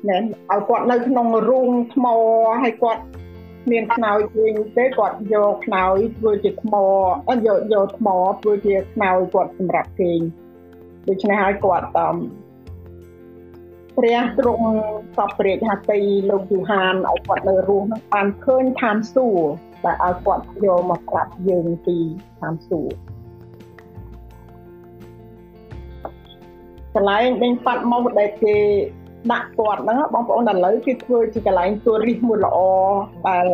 [0.09, 2.05] ណែឲ្យគាត់នៅក្នុងរូងថ្ម
[2.63, 3.01] ហើយគាត់
[3.71, 6.73] មានខ្នើយវិញទេគាត់យកខ្នើយធ្វើជាថ្ម
[7.27, 8.07] អត់យកយកថ្ម
[8.41, 10.21] ធ្វើជាខ្នើយគាត់សម្រាប់គេង
[11.07, 12.15] ដូច្នេះហើយគាត់តំ
[13.97, 14.69] ព្រះទ្រង់
[15.15, 19.49] សពព្រះហតីលោកយូហានឲ្យគាត់នៅរស់នឹងបានឃើញឋានសួគ៌
[19.85, 21.97] ដែលឲ្យគាត់យកមកប្រាប់យើងពី
[22.39, 22.97] ឋានសួគ៌
[26.93, 28.57] កន្លែងដេញប៉ាត់មកដែលគេ
[29.31, 32.57] ដាក់គាត់ហ្នឹងបងប្អូនឥឡូវគេធ្វើជាកន្លែងទូរិះមួយល្អ
[33.27, 33.45] ដែល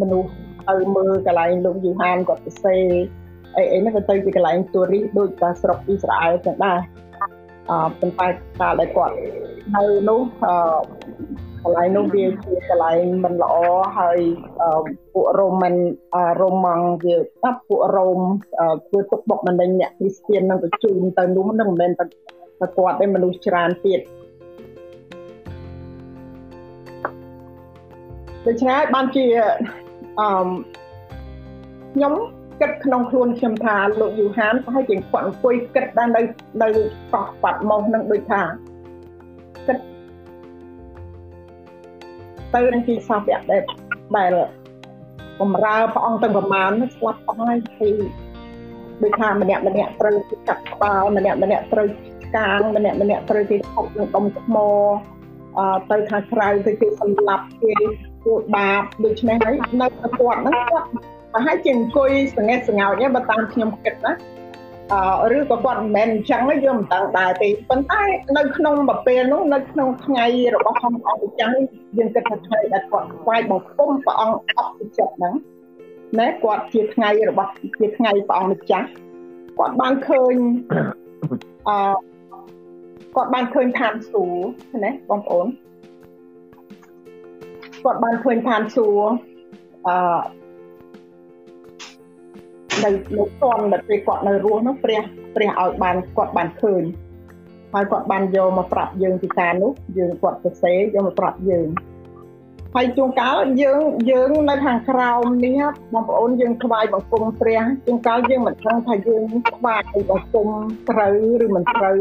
[0.00, 0.30] មនុស្ស
[0.68, 2.76] ទៅមើលកន្លែងលោកយូហានគាត់ទៅសេ
[3.56, 6.78] អីអីហ្នឹងក៏ទៅជាកន្លែងទូរិះដូចតែស្រុកអ៊ីស្រាអែលចឹងដែរ
[7.70, 8.28] អឺប៉ុន្តែ
[8.60, 9.14] កាលដែលគាត់
[9.76, 10.54] នៅនោះអឺ
[11.62, 13.54] កន្លែងនោះវាជាកន្លែងមិនល្អ
[13.98, 14.18] ហើយ
[15.12, 15.74] ពួករ៉ូមិន
[16.40, 18.20] រ៉ូម៉ង់វាថាពួករ៉ូម
[18.86, 22.04] ធ្វើទុកបុកម្នេញអ្នកគ្រីស្ទាននឹងបញ្ជូនទៅនោះនឹងមិនមែនតែ
[22.76, 24.00] គាត់ទេមនុស្សច្រើនទៀត
[28.46, 29.24] ដូច្នេះបានជា
[30.20, 30.28] អឺ
[31.94, 32.12] ខ្ញុំ
[32.60, 36.22] គិតក្នុងខ្លួនខ្ញុំថាលោកយូហានប្រហែលជាគាត់អង្គុយគិតដែរនៅ
[36.62, 36.68] នៅ
[37.12, 38.42] កោះបាត់មកនឹងដូចថា
[39.66, 39.78] គិត
[42.54, 43.62] ទៅនឹងទីសាវកដែល
[44.16, 44.30] ដែល
[45.40, 47.88] បំរើព្រះអង្គទាំងប្រមាណស្លាប់អស់ហើយពី
[49.02, 50.14] ដូចថាម្នាក់ម្នាក់ត្រូវ
[50.48, 51.86] កាត់ក្បាលម្នាក់ម្នាក់ត្រូវ
[52.36, 54.56] កាងម្នាក់ម្នាក់ត្រូវគេថប់នឹងដុំថ្ម
[55.58, 57.74] អឺទៅខាងក្រៅទៅគេសម្លាប់គេ
[58.22, 60.88] ធ្វើបាបដូច្នេះហើយនៅគាត់ហ្នឹងគាត់
[61.32, 64.12] ប្រហែលជាអង្គុយសង្កេតសង្កោចបើតាមខ្ញុំគិតណា
[64.92, 68.02] អឺឬក៏គាត់មិនមែនអញ្ចឹងទេយើងមិនដឹងដែរទេប៉ុន្តែ
[68.38, 68.74] នៅក្នុង
[69.06, 71.52] ពេលនោះនៅក្នុងថ្ងៃរបស់ព្រះអង្គអញ្ចឹង
[71.96, 75.34] យើងគិតថាថ្ងៃដែលគាត់ស្វែងបង្គំព្រះអង្គអស់ពីចិត្តហ្នឹង
[76.18, 78.88] ណាគាត់ជាថ្ងៃរបស់ជាថ្ងៃព្រះអង្គម្ចាស់
[79.58, 80.34] គាត់បានឃើញ
[81.68, 81.76] អឺ
[83.14, 84.24] គាត់បានឃើញឋានសួ
[84.72, 85.46] គ៌ណាបងប្អូន
[87.84, 89.08] គាត់បានឃើញឋានសួគ៌
[89.88, 89.96] អឺ
[92.84, 95.00] នៅនៅគាត់ដែលពេលគាត់នៅរស់នោះព្រះ
[95.34, 96.82] ព្រះឲ្យបានគាត់បានឃើញ
[97.72, 101.68] ហើយគាត់បានយកមកប្រាប់យើងពីការនោះយើងគាត់សរសេរយកមកប្រាប់យើង
[102.74, 105.60] ហើយជួនកាលយើងយើងនៅខាងក្រោមនេះ
[105.94, 110.48] បងប្អូនយើងថ្វាយបង្គំព្រះជួនកាលយើងមិនដឹងថាយើងថ្វាយបង្គំ
[110.90, 111.14] ត្រូវ
[111.44, 111.96] ឬមិនត្រូវ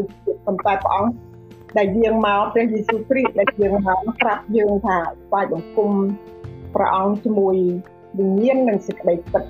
[0.45, 1.28] ប៉ុន្តែព្រះអង្គ
[1.77, 5.91] ដែលយើងមកព្រះយេស៊ូវគ្រីស្ទដែលយើងមកប្រាប់យើងថាថ្វាយបង្គំ
[6.75, 7.55] ព្រះអង្គជាមួយ
[8.17, 9.43] វិញ្ញាណនិងសេចក្តីពិត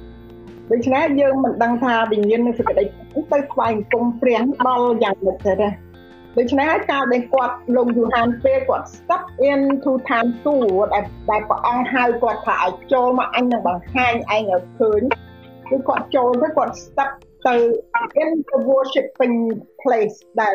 [0.71, 2.83] ដូច្នេះយើងមិនដឹងថាវិញ្ញាណនិងសេចក្តី
[3.31, 5.69] ទៅថ្វាយបង្គំព្រះដល់យ៉ាងម៉េចទេណា
[6.37, 10.55] ដូច្នេះហើយកាលដែលគាត់លោកយូហានពេលគាត់ step into time ទូ
[10.93, 15.01] ដែលដែលព្រះអង្គហៅគាត់ថាឲ្យចូលមកអញនឹងបង្ហាញឯងឲ្យឃើញ
[15.69, 17.09] គឺគាត់ចូលទៅគាត់ step
[17.47, 17.55] ទៅ
[18.23, 19.37] in the worshiping
[19.81, 20.53] place ដែល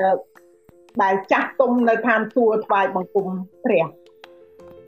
[1.03, 3.27] ដែលចាស់ទុំនៅឋានសួគ៌ថ្វាយបង្គំ
[3.65, 3.87] ព្រះ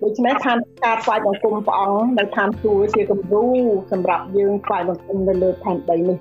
[0.02, 3.44] ដូច្នេះឋានការថ្វាយបង្គំព្រះអង្គនៅឋានសួគ៌ជាគំរូ
[3.92, 6.18] សម្រាប់យើងថ្វាយបង្គំនៅលើផែនដីនេះ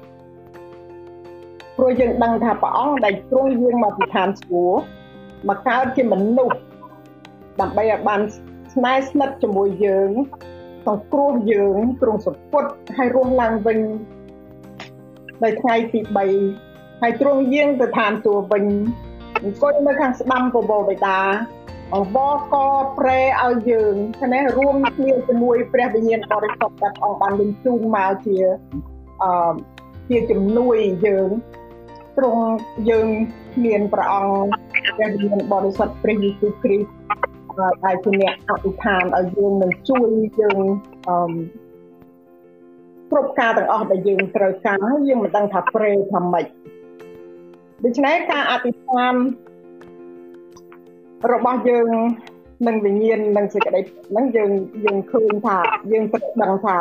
[1.77, 4.77] ព្រោះយើងដឹងថាព្រះអង្គដែលទ្រង់យាងមកពីឋានសួគ៌
[5.49, 6.57] មកកើតជាមនុស្ស
[7.61, 8.21] ដើម្បីឲ្យបាន
[8.73, 10.09] ស្នេហ៍ស្និទ្ធជាមួយយើង
[10.87, 13.79] សង្គ្រោះយើងទ្រង់សពុតឲ្យរស់ឡើងវិញ
[15.43, 15.99] នៅថ្ងៃទី
[16.51, 18.65] 3ហើយទ្រង់យាងទៅឋានសួគ៌វិញ
[19.43, 21.19] អង្គុយនៅខាងស្ដាំពបវេតា
[21.93, 22.55] អង្វរក
[22.99, 23.95] ប្រែឲ្យយើង
[24.33, 28.37] ណារួមគ្នាជាមួយព្រះវិញ្ញាណបរិសុទ្ធដែលអង្គបានបញ្ជូនមកជា
[29.23, 29.53] អឺ
[30.09, 31.29] ជាជំនួយយើង
[32.17, 32.45] ទ្រង់
[32.89, 33.07] យើង
[33.65, 34.37] មានព្រះអង្គ
[34.97, 40.59] ព្រះវិញ្ញាណបរិសុទ្ធព្រះយេស៊ូវគ្រីស្ទដែលជាអ្នកអធិដ្ឋានឲ្យយើងនឹងជួយយើង
[41.07, 41.33] អឺ
[43.11, 46.45] គ្រប់ការទាំងអស់ដែលយើងត្រូវការហើយយើងមិនដឹងថាប្រេថាម៉េច
[47.83, 49.15] ដូច្នេះការអធិដ្ឋាន
[51.33, 51.89] របស់យើង
[52.67, 54.51] នឹងវិញ្ញាណនឹងសេចក្តីហ្នឹងយើង
[54.85, 55.57] យើងឃើញថា
[55.91, 56.77] យើងត្រូវដឹងថា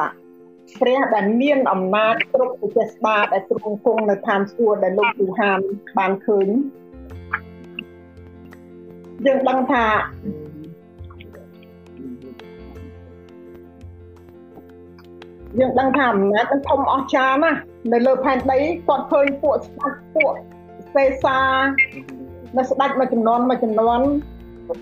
[0.80, 5.58] ព្រះដែលមានអំណាចគ្រប់វិជាស្បាដែលទ្រង់គង់នៅឋានសួគ៌ដែលលោកយូហាន
[5.98, 6.48] បានឃើញ
[9.26, 9.84] យើងដឹងថា
[15.60, 17.60] យើងដឹងថាអំណាចនឹងធំអស្ចារ្យណាស់
[17.92, 20.32] នៅលើផែនដីគាត់ឃើញពួកស្ដេចពួក
[20.94, 21.40] សេសា
[22.58, 24.00] នៅស្ដេចមួយចំនួនមួយចំនួន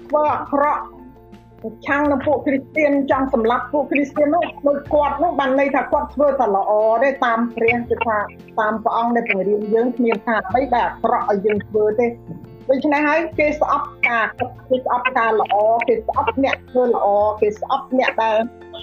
[0.07, 0.83] ធ្វើអាក្រក់
[1.63, 6.73] ប្រឆាំងនឹងពួកគ្រីស្ទៀនចង់សម្លាប់ពួកគ្រីស្ទៀននោះដូចគាត់នោះបានន័យថាគាត់ធ្វើតែល្អ
[7.03, 8.17] ទេតាមព្រះគឺថា
[8.61, 12.07] តាមព្រះអង្គដែលបង្រៀនយើងគ្មានថាអ្វីដែលអាក្រក់ឲ្យយើងធ្វើទេ
[12.71, 14.27] ដូច្នេះហើយគេស្អប់ការ
[14.69, 15.55] គេស្អប់ការល្អ
[15.89, 17.07] គេស្អប់អ្នកធ្វើល្អ
[17.41, 18.37] គេស្អប់អ្នកដែល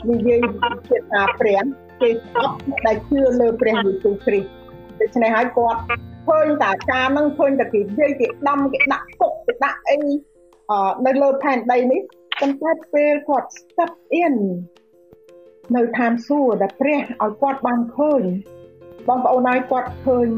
[0.10, 0.40] និយាយ
[0.88, 1.62] ជាថាព្រះ
[2.02, 4.50] គេស្អប់ដែលជឿលើព្រះយេស៊ូវគ្រីស្ទ
[5.00, 5.80] ដូច្នេះហើយគាត់
[6.28, 9.98] ឃើញតែការនឹងឃើញតែគេនិយាយគេដំគេដាក់គុកគេដាក់អី
[11.06, 12.02] នៅលើផែនដីនេះ
[12.40, 13.92] ប៉ុន្តែពេលគាត់ step
[14.24, 14.36] in
[15.76, 18.22] នៅឋានសួគ៌ដែលព្រះឲ្យគាត់បានឃើញ
[19.08, 20.30] បងប្អូនហើយគាត់ឃើញ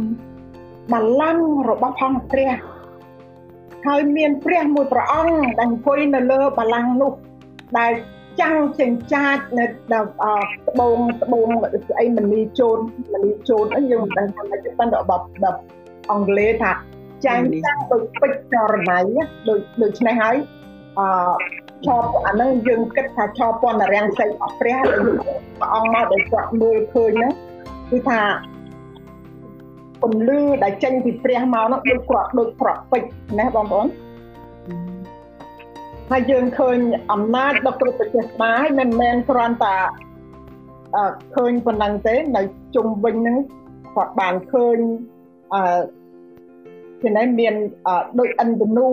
[0.91, 2.53] បល្ល័ង្ករបស់ផងព្រះ
[3.87, 7.13] ហើយមានព្រះមួយព្រះអង្គដែលអង្គុយនៅលើបល្ល័ង្កនោះ
[7.77, 7.91] ដែល
[8.39, 10.09] ចាំងចិញ្ចាចនៅដល់
[10.69, 11.47] ត្បូងត្បូង
[11.89, 12.77] ស្អីមនីជូន
[13.13, 15.59] មនីជូនអីយើងមិនដឹងថាម៉េចប៉ុន្តែរបស់ដល់
[16.11, 16.71] អង់គ្លេសថា
[17.25, 18.99] ចាំងចាំងដូចពេជ្រចរណៃ
[19.49, 20.35] ដូចដូច្នេះហើយ
[20.99, 21.01] អ
[21.85, 24.77] ឈប់អាហ្នឹងយើងគិតថាឈប់ពន្ធរាំងផ្សេងអស់ព្រះ
[25.59, 27.33] ព្រះអង្គមកដែលគាត់មើលឃើញហ្នឹង
[27.89, 28.21] គឺថា
[30.01, 33.87] ពលឺដែលចេញពីព្រះមកនោះដូចគ្រាប់ដូចគ្រាប់ពេជ្រណាបងប្អូន
[36.13, 36.77] ហើយយើងឃើញ
[37.11, 39.75] អំណាចដល់គ្រប់ប្រទេសដែរមិនមែនគ្រាន់តែ
[41.35, 42.41] ឃើញប៉ុណ្ណឹងទេនៅ
[42.75, 43.37] ជុំវិញហ្នឹង
[43.95, 44.77] គាត់បានឃើញ
[45.53, 45.61] អឺ
[47.03, 47.53] ចំណែកមាន
[48.19, 48.87] ដូចឥន្ទនូ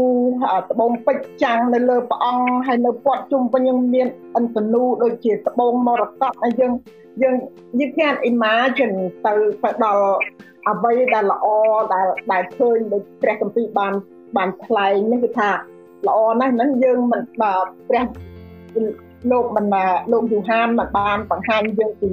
[0.71, 4.07] ត្បូងពេជ្រចាំងនៅលើព្រះអង្គហើយនៅព័ទ្ធជុំវិញយើងមាន
[4.39, 6.73] ឥន្ទនូដូចជាត្បូងមរកតហើយយើង
[7.23, 7.37] យើង
[7.79, 8.95] you can imagine
[9.27, 10.07] ទៅទៅដល់
[10.69, 11.47] អ្វីដែលល្អ
[11.95, 13.93] ដែលដែលឃើញដូចព្រះគម្ពីរបាន
[14.37, 15.51] បានថ្លែងនេះគឺថា
[16.07, 18.07] ល្អណាស់ហ្នឹងយើងមិនព្រះ
[19.31, 19.67] លោកមិន
[20.13, 22.11] លោកយូហានមិនបានបង្ហាញយើងពី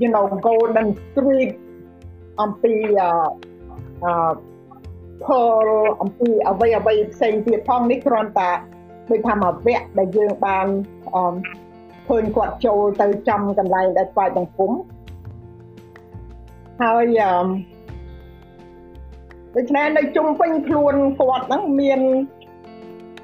[0.00, 1.52] you know golden street
[2.40, 3.10] អំពីអឺ
[4.04, 4.32] អឺ
[5.24, 5.26] ផ
[5.64, 5.66] ល
[6.00, 8.50] អំពីអ្វីអ្វីផ្សេងទៀតផងនេះគ្រាន់តែ
[9.10, 10.66] ដូចថាមកវគ្គដែលយើងបាន
[11.14, 11.34] អឺ
[12.08, 14.72] ឃើញគាត់ចូលទៅចំកន្លែងដែលស្វាយបង្គំ
[16.82, 17.46] ហើយអឺ
[19.56, 22.00] ដូច្នេះនៅជុំវិញខ្លួនគាត់ហ្នឹងមាន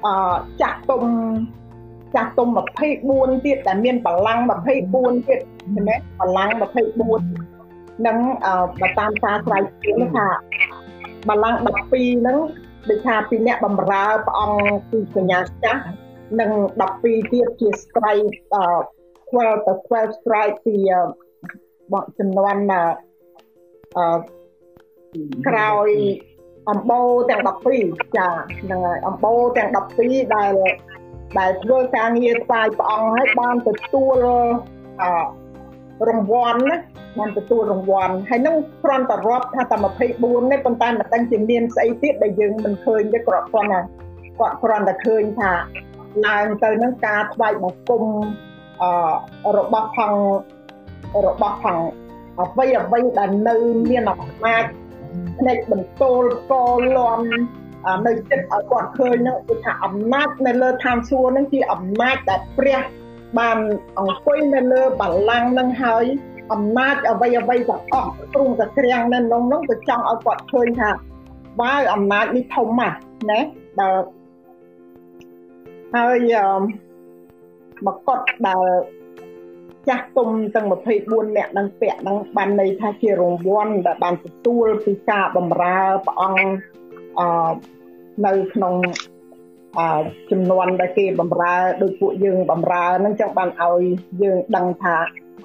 [0.05, 0.13] អឺ
[0.61, 1.03] ចាក់ទុំ
[2.15, 2.47] ចាស់ទុំ
[2.97, 6.49] 24ទៀតដែលមានបលាំង24ទៀតឃើញទេបលាំង
[7.07, 8.17] 24នឹង
[8.81, 10.27] បើតាមការស្រាវជ្រាវថា
[11.29, 12.37] បលាំង12ហ្នឹង
[12.89, 15.83] ដូចថាពីអ្នកបំរើព្រះអង្គពីសញ្ញាចាស់
[16.39, 16.49] និង
[16.91, 18.31] 12ទៀតជា strike
[19.31, 20.75] 12ទៅ12 strike ពី
[22.19, 24.17] ចំនួនអឺ
[25.47, 25.89] ក្រោយ
[26.71, 27.41] អំបោទាំង
[27.77, 28.29] 12ចា
[28.61, 29.69] ហ្នឹងហើយអំបោទាំង
[30.01, 30.53] 12ដែល
[31.39, 34.17] ដែលធ្វើការងារស្វាយព្រះអង្គហើយបានទទួល
[35.01, 35.03] អ
[36.09, 36.75] រង្វាន់ណា
[37.19, 39.75] បានទទួលរង្វាន់ហើយនឹងគ្រាន់តែរាប់ថាតែ
[40.13, 43.79] 24នេះប៉ុន្តែមិនដឹងជាមានស្អីទៀតដែលយើងមិនឃើញទេគ្រាន់តែ
[44.39, 45.51] គាត់គ្រាន់តែឃើញថា
[46.25, 48.03] ឡើងទៅនឹងការថ្វាយបង្គំ
[48.81, 50.13] អឺរបស់ផង
[51.27, 51.79] របស់ផង
[52.39, 53.55] អ្វីអ្វីដែលនៅ
[53.89, 54.63] មានអំណាច
[55.39, 56.53] ផ្នែកបន្ទោលក
[56.97, 57.19] លំ
[58.05, 62.81] នៅចិត្តឲ្យគាត់ឃើញហ្នឹងគឺថាអំណាចនៅលើឋានសួគ៌ហ្នឹងជាអំណាចដែលព្រះ
[63.39, 63.57] បាន
[63.99, 66.05] អង្គុយនៅលើបល្ល័ង្កហ្នឹងហើយ
[66.53, 70.89] អំណាចអ្វីអ្វីទាំងអស់ទ្រង់តែក្រាំងនៅក្នុងហ្នឹងក៏ចង់ឲ្យគាត់ឃើញថា
[71.61, 72.97] បើអំណាចនេះធំណាស់
[73.31, 73.39] ណា
[73.79, 73.89] បើ
[75.95, 76.33] ហើយ
[77.85, 78.61] មកកត់ដែល
[79.87, 80.65] ចាស់ទុំទាំង
[81.01, 86.43] 24នាក់នឹងពាក់នឹងបានន័យថាជារង្វាន់ដែលបានទទួលពីការបម្រើព្រះអង្គ
[87.19, 87.53] អឺ
[88.25, 88.75] នៅក្នុង
[89.77, 93.81] អឺចំនួនដែលគេបំរើដោយពួកយើងបំរើហ្នឹងចឹងបានឲ្យ
[94.21, 94.97] យើងដឹងថា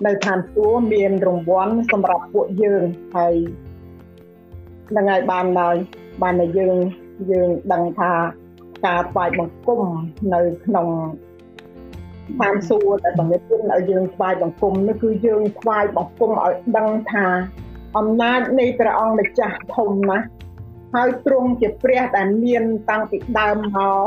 [0.07, 2.83] នៅឋានសួគ៌មានរង្វាន់សម្រាប់ពួកយើង
[3.17, 3.35] ហើយ
[4.97, 5.77] នឹងហើយបានហើយ
[6.23, 6.77] បានតែយើង
[7.31, 8.13] យើងដឹងថា
[8.87, 9.81] ការថ្វាយបង្គំ
[10.35, 10.87] នៅក្នុង
[12.41, 17.27] ឋានសួគ៌ដែលបង្រៀនឲ្យយើងថ្វាយបង្គំនោះគឺយើងថ្វាយបង្គំឲ្យដឹងថា
[17.97, 20.27] អំណាចនៃព្រះអង្គម្ចាស់ធំណាស់
[20.95, 24.07] ហើយទ្រង់ជាព្រះដែលមានតាំងពីដើមមក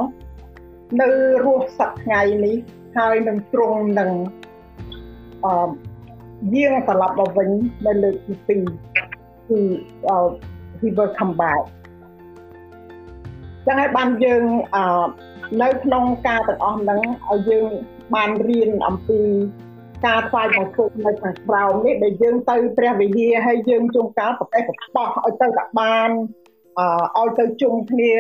[1.02, 1.08] នៅ
[1.46, 2.56] រស់សប្ថ្ងៃនេះ
[2.98, 4.12] ហើយនឹងទ្រង់នឹង
[5.46, 5.70] អឺ
[6.56, 7.50] យាងត្រឡប់មកវិញ
[7.86, 8.16] នៅលើក
[8.48, 8.58] ទី
[9.08, 9.60] 2គឺ
[10.80, 11.62] he will come back
[13.66, 14.44] ចឹងហើយបានយើង
[14.76, 15.06] អឺ
[15.62, 17.70] នៅក្នុងការទាំងអស់ហ្នឹងឲ្យយើង
[18.16, 19.22] បានរៀនអំពី
[20.06, 26.10] ការថ្វាយបង្គំនៅខាងក្រោមនេះដែលយើងទៅព្រះវិហារហើយយើងជុំកាលប្រទេសកបោះឲ្យទៅតែបាន
[26.78, 28.16] អឲ្យទៅជុំគ្នា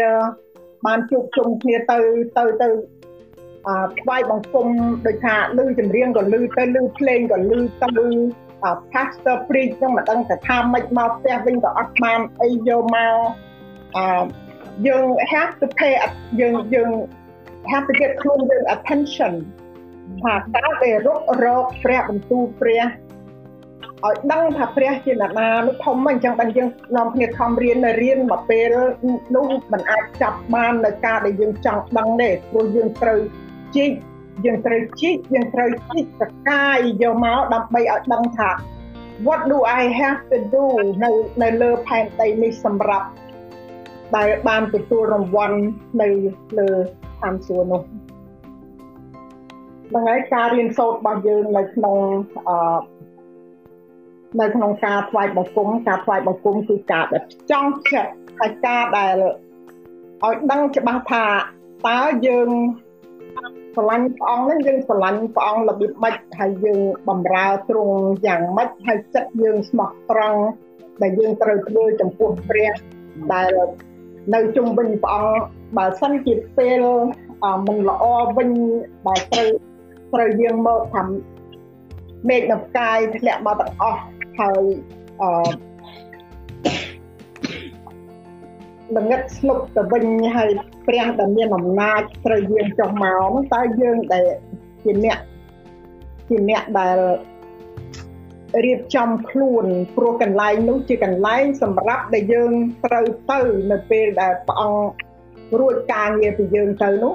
[0.86, 1.99] បានជួបជុំគ្នាទៅ
[2.38, 2.69] ទៅទៅ
[3.67, 3.69] អ
[4.02, 4.67] ថ្វាយបង្គំ
[5.06, 7.89] ដូចថាលឺចម្រៀងក៏លឺទៅលឺភ្លេងក៏លឺទៅ
[8.93, 13.15] pastor preach ហ្នឹងមិនដឹងថាថាម៉េចមកផ្ទះវិញក៏អត់បានអីយកមក
[13.97, 14.23] អឺ
[14.88, 15.93] យើង have to pay
[16.39, 16.89] យើងយើង
[17.71, 19.34] have to get ខ្លួនយើង attention
[20.21, 22.83] ថាតើគេរុករកព្រះបន្ទូលព្រះ
[24.05, 28.71] ឲ្យដឹងថាព្រះជាអ្នកណានោះធំអញ្ចឹងបានយើងនាំគ្នាខំរៀនរៀនមកពេល
[29.35, 33.19] នោះมันអាចចាប់បាននៅការដែលយើងចង់ដឹងទេព្រោះយើងត្រូវ
[33.75, 33.91] ជីក
[34.45, 38.49] យើងត្រូវជីកយើងត្រូវជីកសកាយយកមកដើម្បីឲ្យដឹងថា
[39.25, 40.65] what do i have to do
[41.03, 43.07] នៅនៅលើផែនដីនេះសម្រាប់
[44.15, 45.57] ដែលបានទទួលរង្វាន់
[46.01, 46.09] នៅ
[46.59, 46.69] លើ
[47.19, 47.81] ឋានសួគ៌នោះ
[49.89, 51.97] ហ្នឹងហើយការរៀនសូត្ររបស់យើងនៅក្នុង
[52.47, 52.80] អឺ
[54.39, 59.13] នៅក្នុងការថ្វាយបង្គំការថ្វាយបង្គំគឺការដែលចង់ចិត្តហើយការដែល
[60.23, 61.25] ឲ្យដឹងច្បាស់ថា
[61.88, 62.49] តើយើង
[63.75, 67.97] ស្រឡាញ់ព្រះអង្គនឹងយើងស្រឡាញ់ព្រះអង្គរបៀបម៉េចហើយយើងបំរើទ្រង់
[68.28, 70.41] យ៉ាងម៉េចហើយចិត្តយើងស្មោះត្រង់
[71.02, 72.71] ដែលយើងត្រូវធ្វើចំពោះព្រះ
[73.34, 73.52] ដែល
[74.34, 75.41] នៅជុំវិញព្រះអង្គ
[75.78, 76.84] បើសិនជាពេល
[77.67, 78.04] មិនល្អ
[78.38, 78.49] វិញ
[79.08, 79.49] ដែលត្រូវ
[80.13, 81.03] ត្រូវយើងមកថា
[82.29, 84.01] មេឃនៅផ្កាយធ្លាក់មកទាំងអស់
[84.39, 84.63] ហើយ
[85.21, 85.31] អឺ
[88.97, 90.49] ល្ងិតស្លុបទៅវិញហើយ
[90.87, 94.25] ព្រះដែលមានអំណាចត្រូវយើងចុះមកតើយើងដែល
[94.83, 95.17] ជាអ្នក
[96.29, 96.97] ជាអ្នកដែល
[98.65, 102.51] រៀបចំខ្លួនព្រោះកន្លែងនោះជាកន្លែងសម្រាប់ដែលយើង
[102.85, 103.39] ត្រូវទៅ
[103.71, 107.13] នៅពេលដែលព្រះអង្គរួចការងារពីយើងទៅនោះ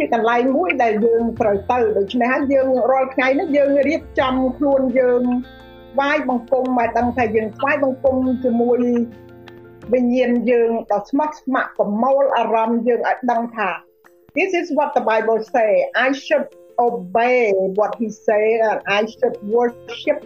[0.00, 5.22] ជាកន្លែងមួយដែលយើងត្រូវទៅដូច្នេះហើយយើងរាល់ថ្ងៃនេះយើងរៀបចំខ្លួនយើង
[5.92, 8.80] ថ្វាយបង្គំមកដឹងថាយើងថ្វាយបង្គំជាមួយ
[9.92, 13.70] វិញ្ញាណយើងដ៏ស្មោះស្ម័គ្រប្រមូលអារម្មណ៍យើងឲ្យដឹងថា
[14.38, 15.70] This is what the Bible say
[16.06, 16.46] I should
[16.88, 17.42] obey
[17.78, 20.18] what he say and I should worship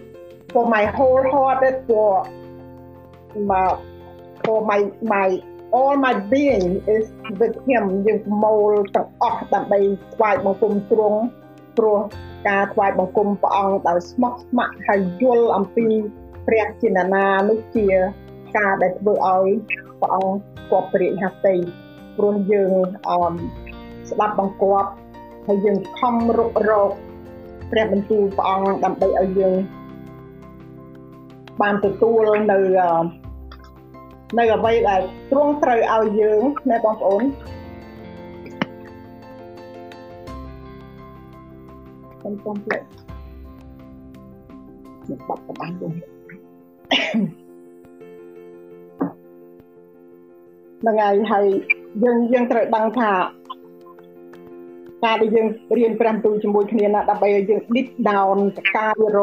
[0.52, 2.12] for my wholehearted for
[3.50, 3.66] my
[4.44, 4.80] for my
[5.14, 5.28] my
[5.78, 7.04] all my being is
[7.40, 9.78] with him យើងប្រមូលទាំងអស់ដើម្បី
[10.14, 11.20] ថ្វាយបង្គំទ្រង់
[11.78, 11.98] ព្រោះ
[12.48, 15.86] ការថ្វាយបង្គំព្រះអង្គដោយស្មោះស្ម័គ្រហើយយល់អំពី
[16.46, 17.86] ព្រះចេតនានោះជា
[18.56, 19.46] ការដែលធ្វើឲ្យ
[20.00, 20.36] ព្រះអង្គ
[20.70, 21.54] គប់ព្រះហត្ថី
[22.16, 22.72] ព្រោះយើង
[23.08, 23.32] អម
[24.10, 24.90] ស្ដាប់បង្គាប់
[25.46, 26.92] ហើយយើងខំរុករក
[27.70, 29.54] ព្រះបន្ទូលព្រះអង្គដើម្បីឲ្យយើង
[31.62, 32.58] បានទទួលនៅ
[34.38, 37.22] នៅអ្វីដែលទ្រង់ត្រូវឲ្យយើងណាបងប្អូន
[42.20, 42.82] ខ្ញុំកុំភ្លេច
[45.08, 45.88] មកបាត់កបាំងទៅ
[50.80, 51.46] ហ្នឹងហើយហើយ
[52.04, 53.12] យើងយើងត្រូវដឹងថា
[55.04, 59.18] ការដែលយើងរៀន5ទូជាមួយគ្នាណាដើម្បីឲ្យយើង deep down សកាយរ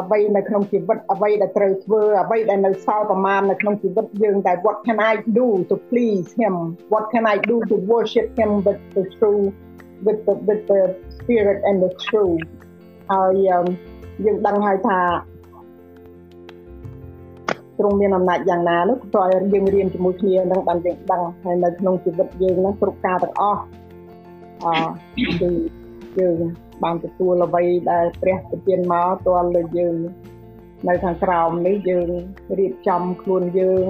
[0.00, 6.54] អ្វីនៅក្នុងជីវិតអ្វីដែលត្រូវធ្វើអ្វីដែលនៅសល់ប្រមាណនៅក្នុងជីវិតយើងដែល what can I do to please him
[6.92, 9.44] what can I do to worship him with the true
[10.06, 10.80] with the with the
[11.16, 12.42] spirit and the truth
[13.12, 13.64] ហើយយើង
[14.46, 15.00] ដឹងហើយថា
[17.78, 23.62] ទ្រង់មានអំណាចយ៉ាងណានោះក៏ឲ្យយើងរៀនជាមួយគ្នានឹងបានយើងដឹងហើយនៅក្នុងជីវិតយើងនឹងគ្រប់ការទាំងអស់
[24.64, 24.66] អ
[25.40, 25.50] គឺ
[26.18, 26.38] យើង
[26.84, 29.96] បានទទួលអ្វីដែលព្រះប្រទានមកទាល់លើយើង
[30.88, 32.08] នៅខាងក្រោមនេះយើង
[32.58, 33.84] រៀបចំខ្លួនយើង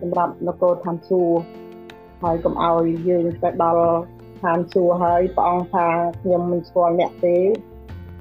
[0.00, 1.42] សម្រាប់នគរឋានសួគ៌
[2.22, 3.88] ហើយកុំឲ្យយើងទៅដល់
[4.42, 5.86] ឋានសួគ៌ហើយព្រះអង្គថា
[6.22, 7.36] ខ្ញុំមិនស្គាល់អ្នកទេ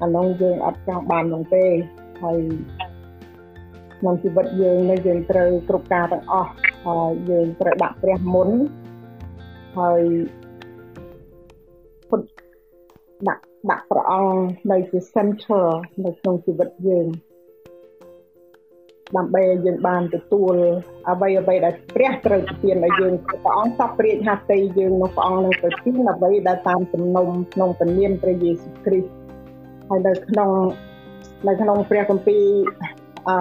[0.01, 1.65] អានោះយើងអត់ចង់បាននោះទេ
[2.23, 2.39] ហើយ
[3.99, 6.51] ក្នុងជីវិតយើងនេះយើងត្រូវគ្រប់ការទាំងអស់
[6.85, 8.49] ហើយយើងត្រូវដាក់ព្រះមុន
[9.77, 10.01] ហើយ
[12.09, 12.27] ពុទ្ធ
[13.27, 15.65] ដាក់ ដាក់ព្រះអង្គនៅជា center
[16.05, 17.07] នៅក្នុងជីវិតយើង
[19.17, 20.55] ដើម្បីឲ្យយើងបានទទួល
[21.09, 29.11] អ្វីអ្វីដែលព្រះត្រូវប្រទានឲ្យយើងព្រះអង្គសពព្រាជហត្ថីយើងនោះព្រះអង្គនឹងប្រទានអ្វីដែលតាមសំណុំក្នុងព្រះនាមព្រះយេស៊ូវគ្រីស្ទ
[29.89, 30.49] ហើយនៅក្នុង
[31.47, 32.45] នៅក្នុងព្រះគម្ពីរ
[33.27, 33.37] អឺ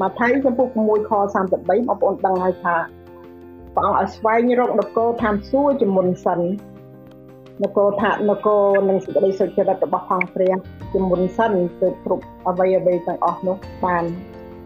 [0.00, 2.76] ម៉ាថាយចំពុក6ខ33បងប្អូនដឹងហើយថា
[3.74, 6.40] ព្រះអង្គឲ្យស្វែងរកនគរឋានសួគ៌ជាមុនសិន
[7.62, 10.54] នគរថានគរនិងសេចក្តីសុចរិតរបស់ផងព្រះ
[10.92, 14.04] ជាមុនសិនទៅគ្រប់អ្វីអ្វីទាំងអស់នោះបាន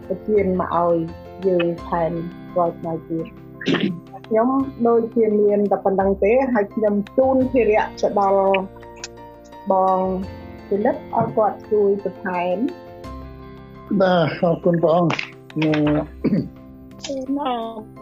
[0.07, 0.97] ប្រទានមកឲ្យ
[1.47, 2.13] យើងថែម
[2.57, 3.27] រាល់ថ្ងៃទៀត
[4.27, 4.49] ខ្ញុំ
[4.87, 8.53] ដូចជាមានតែប៉ុណ្្នឹងទេហើយខ្ញុំជូនភារៈទៅដល់
[9.73, 10.01] បង
[10.69, 12.57] ពលិតឲ្យគាត់ជួយបន្ថែម
[14.01, 15.13] បាទអរគុណព្រះអង្គ
[15.65, 15.67] ប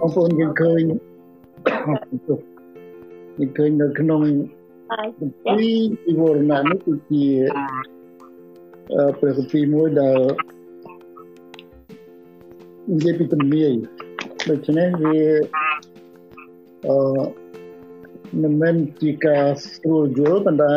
[0.06, 0.80] ងប្អូនយើងឃើញ
[3.38, 4.22] យើងឃើញនៅក្នុង
[5.44, 5.68] ពី
[6.04, 7.26] ពីវរណៈនេះគឺជា
[9.18, 10.18] ព្រះគម្ពីរមួយដែល
[12.90, 13.72] និយាយពីទំនាយ
[14.50, 15.18] ដូច្នេះវា
[16.86, 16.98] អឺ
[18.42, 20.76] មិនមែនជាការស្រួលយល់ប៉ុន្តែ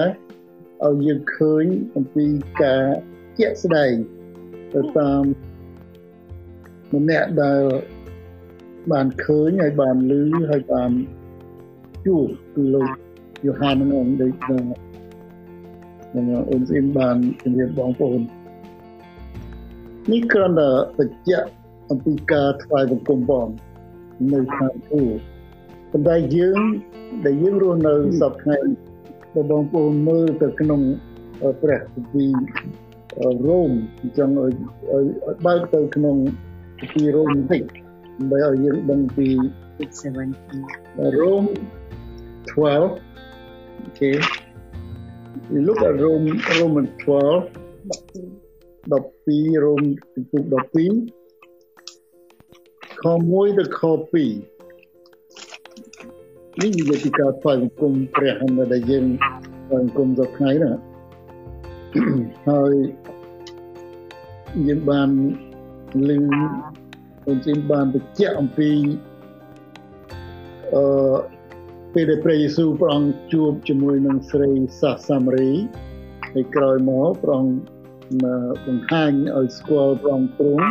[0.86, 1.63] ឲ្យយើងឃើញ
[1.95, 2.26] អំពី
[2.62, 2.84] ការ
[3.38, 3.93] ជាក់ស្ដែង
[4.74, 5.24] ទៅតាម
[6.93, 7.62] ម្នាក់ដែល
[8.91, 10.13] បានឃើញហើយបានឮ
[10.52, 10.91] ហើយបាន
[12.06, 12.91] ជួបគឺលោក
[13.46, 18.22] យូហាននឹងដូចនឹងអូនស្អ៊ីនបានជំរាបបងប្អូន
[20.12, 21.48] នេះគ្រាន់តែបញ្ជាក់
[21.92, 23.48] អំពីការថ្វាយបង្គំបង
[24.34, 25.02] នៅខាងគូ
[25.92, 26.60] ប៉ុន្តែយើង
[27.26, 28.56] ដែលយើងរស់នៅសពថ្ងៃ
[29.52, 30.82] បងប្អូនមើលទៅក្នុង
[31.62, 34.54] ព្រះគម្ពីររ៉ូមអញ្ចឹងឲ្យ
[35.46, 36.16] បើកទៅក្នុង
[36.80, 37.64] គម្ពីររ៉ូមបន្តិច
[38.18, 39.28] ដើម្បីឲ្យយើងដឹងពី
[39.80, 41.50] 17 Rome
[42.56, 43.11] 12
[43.88, 44.15] Okay.
[45.50, 47.50] We look at Rome, Roman 12,
[48.88, 50.54] 12 Rome ចំពុក12
[53.02, 54.15] ខ1ទៅខ2
[56.60, 58.36] នេះនិយាយពីការស្វែងគុំព្រះ
[58.74, 59.06] ដែលយើង
[59.66, 60.72] ស្វែងគុំសប្តាហ៍ណា
[62.49, 62.74] ហើយ
[64.68, 65.10] យើងបាន
[66.10, 66.18] លឺ
[67.22, 68.70] ខ្ញុំជិះបានបញ្ជាក់អំពី
[70.74, 70.84] អឺ
[71.94, 75.52] ពេលដែលព្រះយេស៊ូវព្រះអង្គជួបជាមួយនឹងស្រីសាសាមារី
[76.34, 77.56] ហើយក្រោយមកព្រះអង្គ
[78.66, 80.66] បង្ហាញឲ្យស្គាល់ព្រះអង្គទ្រង់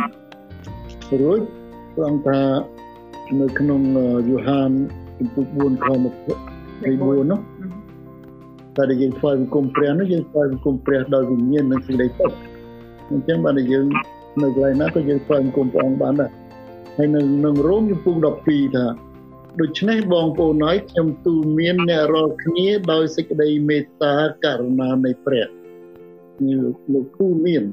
[1.21, 1.39] រួច
[1.95, 2.41] ព្រះអង្គថា
[3.41, 3.81] នៅក្នុង
[4.29, 4.71] យូហាន
[5.17, 7.39] ជំពូក4ខ24នោះ
[8.75, 12.31] តែដែលយើងថ្វាយបង្គំព្រះនោះយើងថ្វាយបង្គំព្រះដោយវិញ្ញាណនិងសេចក្តីសុខ
[13.11, 13.85] អញ្ចឹងបានតែយើង
[14.41, 16.31] នៅកន្លែងណាក៏យើងថ្វាយបង្គំព្រះអង្គបានដែរ
[16.97, 18.15] ហើយនៅក្នុងរ៉ូមជំពូក
[18.47, 18.85] 12ថា
[19.59, 25.47] ដូច្នេះបងប្អូនហើយខ្ញុំទូលមានអ្នករាល់គ្នាដោយសេចក្តីមេត្តាករុណានៃព្រះ
[26.45, 26.57] នេះ
[26.93, 27.63] លោកទូលមាន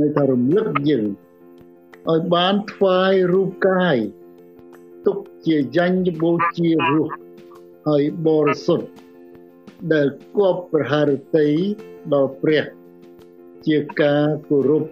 [0.00, 1.06] ន័យថារំលឹកយើង
[2.10, 3.96] ឲ្យបានថ្វាយរូបកាយ
[5.06, 7.12] ទុកជាយ៉ាញ់បូជារស់
[7.88, 8.88] ហើយបរិសុទ្ធ
[9.92, 10.06] ដែល
[10.36, 11.48] គប់ប្រហារតី
[12.12, 12.64] ដល់ព្រះ
[13.66, 14.84] ជាការគោរព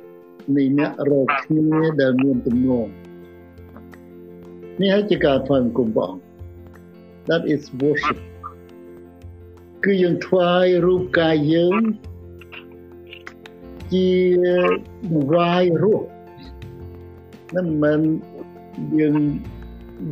[0.56, 2.88] នៃអ្នករកគ្នាដែលមានទំនួល
[4.80, 6.22] នេះហើយជាការថ្វាយបង្គំព្រះអង្គ
[7.28, 8.18] that is worship
[9.84, 11.82] គឺយើងថ្វាយរូបកាយយើង
[13.92, 14.10] ជា
[15.32, 16.06] វាយរស់
[17.56, 18.00] នឹងមិន
[18.98, 19.16] យើង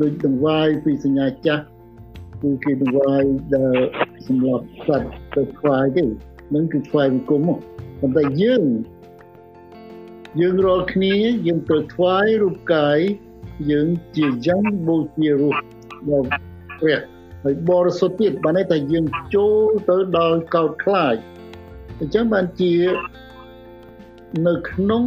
[0.01, 1.65] ដូចដង្វាយពីសញ្ញាចាស់
[2.43, 3.23] គឺគេដង្វាយ
[3.57, 3.77] ដែល
[4.27, 6.05] សម្រាប់សត្វទៅថ្វាយទេ
[6.55, 7.59] នឹងគឺថ្វាយបង្គំមក
[8.01, 8.65] ប៉ុន្តែយើង
[10.41, 11.15] យើងរាល់គ្នា
[11.47, 12.99] យើងត្រូវថ្វាយរូបកាយ
[13.71, 15.57] យើងជាយ៉ាងបូជារូប
[16.09, 16.29] ដល់
[16.81, 17.01] ព្រះ
[17.45, 21.17] ហើយបរិសុទ្ធទៀតបានន័យថាយើងចូលទៅដល់កោតខ្លាច
[21.99, 22.75] អញ្ចឹងបានជា
[24.47, 25.05] នៅក្នុង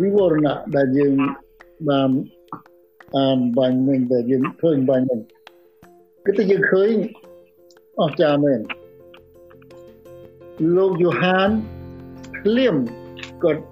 [0.00, 1.14] វិវរណៈដែលយើង
[1.88, 2.10] បាន
[3.16, 5.20] អានបាញ់នឹងដែលយើងឃើញបាញ់នឹង
[6.24, 6.92] គឺតែយើងឃើញ
[8.00, 8.60] អស្ចារ្យមែន
[10.76, 11.50] លោកយូហាន
[12.36, 12.76] ភ្លាម
[13.42, 13.62] គាត់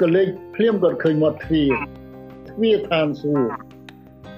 [0.00, 1.72] ក៏លេចភ្លាមគាត់ឃើញមាត់ទ្វារ
[2.48, 3.54] ទ្វារឋានសួគ៌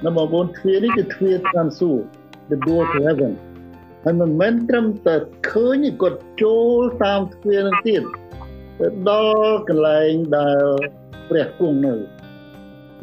[0.05, 2.05] នៅបងប្អូនទ្វារនេះគឺទ្វារឋានសួគ៌
[2.51, 3.33] the door to heaven
[4.05, 5.17] ហើយមិនមែនត្រឹមតែ
[5.51, 8.03] ឃើញគាត់ចូលតាមទ្វារនឹងទៀត
[8.79, 10.65] ទៅដល់កន្លែងដែល
[11.29, 11.95] ព្រះគង់នៅ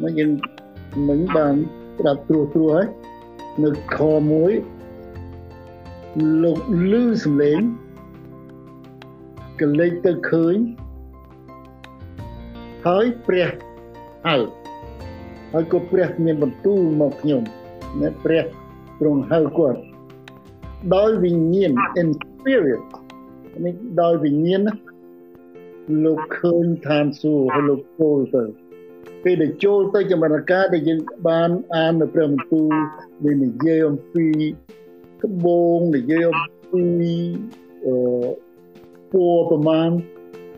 [0.02, 0.30] មកយើង
[1.08, 1.54] មិនបាន
[1.98, 2.86] ប្រាប់ត្រួសត្រួសហើយ
[3.64, 3.98] នៅខ
[4.30, 4.52] មួយ
[6.42, 6.58] លោក
[6.90, 7.60] លឺសំឡេង
[9.60, 10.56] កលេចទៅឃើញ
[12.86, 13.48] ហើយព្រះ
[14.26, 14.36] ហៅ
[15.52, 17.42] ហើយក៏ព្រះមានបន្ទូលមកខ្ញុំ
[18.00, 18.44] អ្នកព្រះ
[19.00, 19.80] ទ្រង់ហៅគាត់
[20.94, 22.82] ដោយវិញ្ញាណ in spirit
[23.64, 24.62] នេះដោយវិញ្ញាណ
[26.04, 28.42] លោកឃើញឋានសួគ៌ហើយលោកចូលទៅ
[29.24, 32.72] ពេលដែលចូលទៅចម្រើនការដែលយើងបានអាននៅព្រះបន្ទូល
[33.24, 34.26] វានិយាយអំពី
[35.22, 36.82] ក្បូងនិយាយអំពី
[37.86, 37.94] អឺ
[39.12, 39.90] ពួរប្រមាណ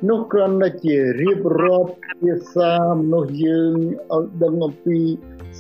[0.07, 3.75] នោះគ្រាន់តែជារៀបរាប់ភាសាមនុស្សយើង
[4.17, 4.99] ឲ្យដឹងអំពី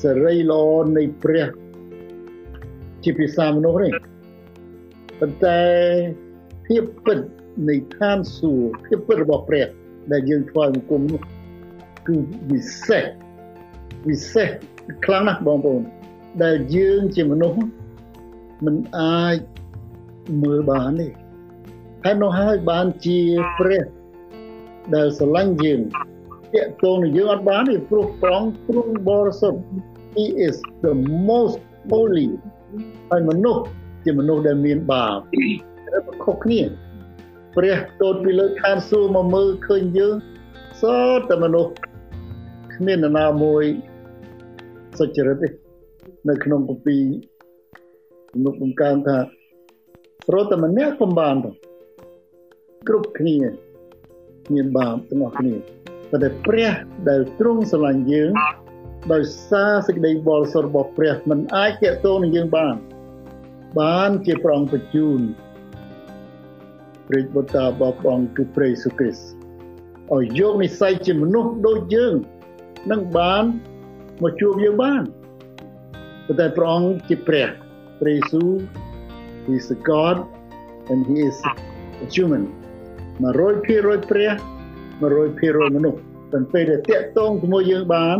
[0.01, 0.65] សេរីល្អ
[0.97, 1.49] នៃព្រះ
[3.05, 3.93] ជាភាសាមនុស្សនេះ
[5.21, 5.61] ប៉ុន្តែ
[6.67, 7.19] ភាពពិត
[7.69, 9.67] នៃឋានសួគ៌ភាពពិតរបស់ព្រះ
[10.13, 11.21] ដែលយើងថ្វាយបង្គំនោះ
[12.07, 12.17] គឺ
[12.51, 13.05] វិសេស
[14.09, 14.49] វិសេស
[15.05, 15.83] ខ្លាំងណាស់បងប្អូន
[16.43, 17.59] ដែលយើងជាមនុស្ស
[18.65, 19.37] មិនអាច
[20.43, 21.09] មើលបានទេ
[22.05, 23.21] ហើយនោះហើយបានជា
[23.59, 23.85] ព្រះ
[24.95, 25.81] ដែលស្រឡាញ់យើង
[26.55, 29.61] តាក់ទងនឹងយើងអត់បានទេព្រោះព្រះអង្គទ្រង់បរិសុទ្ធ
[30.17, 30.95] He is the
[31.29, 31.59] most
[31.91, 32.29] holy
[33.11, 33.63] ហើយមនុស្ស
[34.05, 35.19] ជាមនុស្សដែលមានបាប
[35.87, 36.61] ត្រូវខុសគ្នា
[37.57, 40.15] ព្រះទតពីលើឋានសួគ៌មកមើលឃើញយើង
[40.81, 40.83] ស
[41.17, 41.73] តតែមនុស្ស
[42.75, 43.65] គ្មាននរណាមួយ
[44.99, 45.49] សុចរិតទេ
[46.29, 47.05] នៅក្នុងគម្ពីរ
[48.45, 49.19] លោកបង្កើនថា
[50.29, 51.51] ព្រោះតែម្នាក់កំបានទៅ
[52.89, 53.37] គ្រប់គ្នា
[54.55, 55.55] មានបាបទាំងអស់គ្នា
[56.11, 56.73] ប៉ុន្តែព្រះ
[57.09, 58.33] ដែលទ្រង់ស្រឡាញ់យើង
[59.13, 62.75] ដោយសារសេចក្តីបរិសុទ្ធរបស់ព្រះមិនអាចទាក់ទងនឹងយើងបាន
[63.81, 65.21] បានជាព្រះអង្គបញ្ជូន
[67.09, 72.15] ព្រះបុត្រារបស់ព្រះអង្គគឺព្រះយេស៊ូវគ្រីស្ទឲ្យយកនិស្ស័យជាមនុស្សដូចយើង
[72.91, 73.45] នឹងបាន
[74.23, 75.03] មកជួបយើងបាន
[76.27, 77.49] ប៉ុន្តែព្រះអង្គជាព្រះ
[78.01, 78.51] ព្រះយេស៊ូវ
[79.47, 80.17] he is a god
[80.91, 81.37] and he is
[82.05, 82.45] a human
[83.25, 84.31] 100%ព្រះ
[85.01, 86.01] 100%មនុស្ស
[86.33, 88.19] តែពេលដែលតាក់ទងជាមួយយើងបាន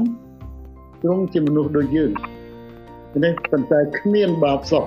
[1.03, 2.11] ទ្រង់ជាមនុស្សដូចយើង
[3.25, 4.85] នេះប៉ុន្តែគ្មានបាបសោះ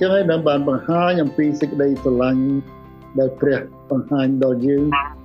[0.00, 2.44] ចឹងហើយនឹងបានបង្ហាញអំពីសេចក្តីស្រឡាញ់
[3.18, 4.84] ដែលព្រះបង្ហាញដល់យើង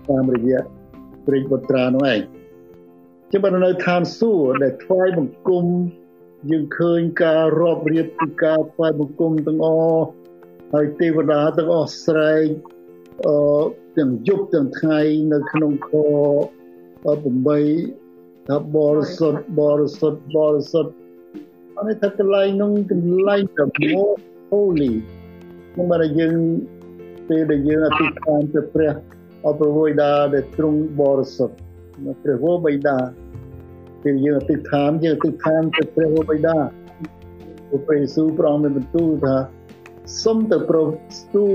[0.10, 0.62] តាមរយៈ
[1.26, 2.20] ព្រះបុត្រានោះឯង
[3.32, 5.66] ចឹងបាននៅឋានសួគ៌ដែលថ្វាយបង្គំ
[6.52, 10.06] យើងឃើញការរាប់រៀបពីការថ្វាយបង្គំទាំងអស់
[10.74, 12.48] ហើយទេវតាទាំងអស់ស្រែក
[13.24, 13.36] អឺ
[13.98, 15.00] ទាំងយប់ទាំងថ្ងៃ
[15.34, 15.90] នៅក្នុងខ
[17.04, 20.92] 8ថាបរិសុទ្ធបរិសុទ្ធបរិសុទ្ធ
[21.78, 23.64] អនេះថាកន្លែងនោះកន្លែងតែ
[23.94, 24.20] most
[24.52, 24.94] holy
[25.76, 26.36] នឹងបើយើង
[27.28, 28.94] ពេលដែលយើងអធិដ្ឋានទៅព្រះ
[29.48, 31.56] អព្រះវេដាដែលទ្រង់បរិសុទ្ធ
[32.24, 32.98] ព្រះវេដា
[34.04, 36.58] ពេលយើងអធិដ្ឋានយើងអធិដ្ឋានទៅព្រះវេដា
[37.86, 39.36] ព្រះយេស៊ូវព្រះអង្គមានបន្ទូលថា
[40.24, 40.78] សូមទៅប្រ
[41.18, 41.54] ស្ទូល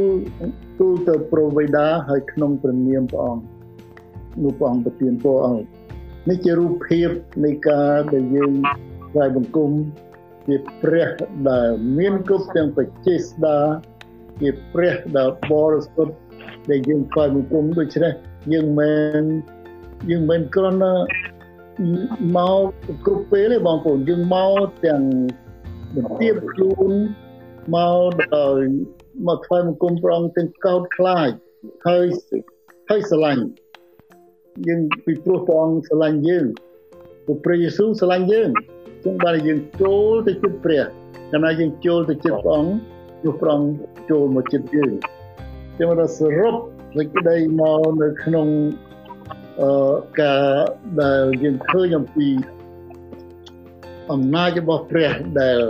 [0.79, 3.45] ទូលទៅប្រវេដាហើយក្នុងព្រះនាមព្រះអង្គ
[4.43, 5.61] នោះព្រះអង្គប្រទានពរឲ្យ
[6.29, 7.09] នេះជារូបភាព
[7.45, 8.53] នៃការដែលយើង
[9.11, 9.71] ថ្វាយបង្គំ
[10.47, 11.09] ជាព្រះ
[11.51, 13.59] ដែលមានគ្រប់ទាំងបច្ចេស្តា
[14.41, 16.15] ជាព្រះដែលបរិសុទ្ធ
[16.71, 18.13] ដែលយើងថ្វាយបង្គំដូច្នេះ
[18.53, 19.23] យើងមិន
[20.11, 20.95] យើងមិនគ្រាន់តែ
[22.37, 22.63] មក
[23.07, 25.03] គ្រប់ពេលទេបងប្អូនយើងមកទាំង
[25.95, 26.93] បន្ទាបខ្លួន
[27.75, 27.79] ម
[28.11, 28.61] កដោយ
[29.27, 31.31] មកថ្វាយបង្គំព្រះអង្គទាំងកោតខ្លាច
[31.87, 32.05] ហើយ
[32.89, 33.45] ហើយស្រឡាញ់
[34.69, 36.47] យើងពីព្រោះព្រះអង្គស្រឡាញ់យើង
[37.25, 38.51] ព្រះព្រះយេស៊ូវស្រឡាញ់យើង
[39.05, 40.83] ចឹងបានយើងចូលទៅជិតព្រះ
[41.33, 42.73] កាលណាយើងចូលទៅជិតព្រះអង្គ
[43.25, 43.71] នោះព្រះអង្គ
[44.11, 44.93] ចូលមកជិតយើង
[45.79, 46.55] ចឹងដល់សរុប
[46.97, 48.49] សេចក្តីមកនៅក្នុង
[49.61, 49.71] អឺ
[50.21, 50.45] ការ
[51.03, 52.29] ដែលយើងឃើញអំពី
[54.13, 55.61] អំណាចរបស់ព្រះដែល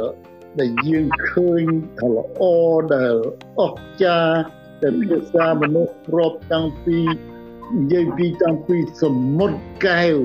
[0.59, 1.65] ដែលយើងឃើញ
[1.99, 2.43] ថាល្អ
[2.95, 3.17] ដែល
[3.61, 4.39] អស្ចារ្យ
[4.83, 6.99] ដែលភាសាមនុស្សរាប់តាំងពី
[7.79, 9.05] និយាយពីតាំងពីស
[9.39, 10.17] មុទ្រកែវ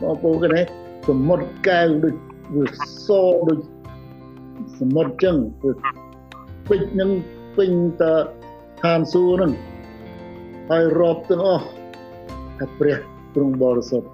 [0.00, 0.62] បងប្អូនគេណា
[1.08, 2.14] សមុទ្រកែវដូច
[2.54, 2.66] វា
[3.06, 3.08] ស
[3.48, 3.60] ដូច
[4.78, 5.36] សមុទ្រចឹង
[6.68, 7.10] ពេជ្រនឹង
[7.56, 8.02] ពេញត
[8.82, 9.52] ឋានសួគ៌នឹង
[10.70, 11.66] ហើយរាប់ទាំងអស់
[12.58, 12.96] ថាព្រះ
[13.34, 14.08] ទ្រង់បរិសុទ្ធ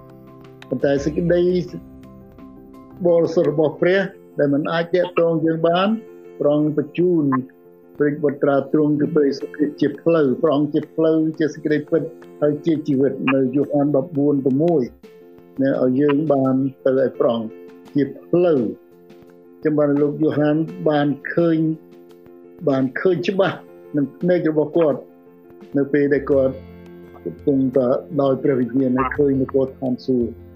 [0.69, 1.41] ប៉ុន្តែសេចក្តី
[3.07, 3.99] បរិសុទ្ធរបស់ព្រះ
[4.39, 5.87] ដែលមិនអាចតេតងយើងបាន
[6.41, 7.25] ប្រងបញ្ជូន
[7.97, 12.01] ព្រះបុត្រាទ្រង់គឺព្រះសុគ្រីស្ទជាផ្លូវព្រះអង្គជាផ្លូវជាសេចក្តីពិត
[12.41, 13.85] ហើយជាជីវិតនៅយូហាន
[14.53, 17.39] 14:6នៅឲ្យយើងបានទៅឲ្យប្រង
[17.95, 18.59] ជាផ្លូវ
[19.63, 20.55] ចាំបានលោកយូហាន
[20.89, 21.57] បានឃើញ
[22.69, 23.57] បានឃើញច្បាស់
[23.95, 24.99] នឹងភ្នែករបស់គាត់
[25.77, 26.53] នៅពេលដែលគាត់
[27.23, 27.87] កំពុងតែ
[28.21, 30.48] ដោយព្រះវិញ្ញាណឲ្យឃើញនគរឋានសួគ៌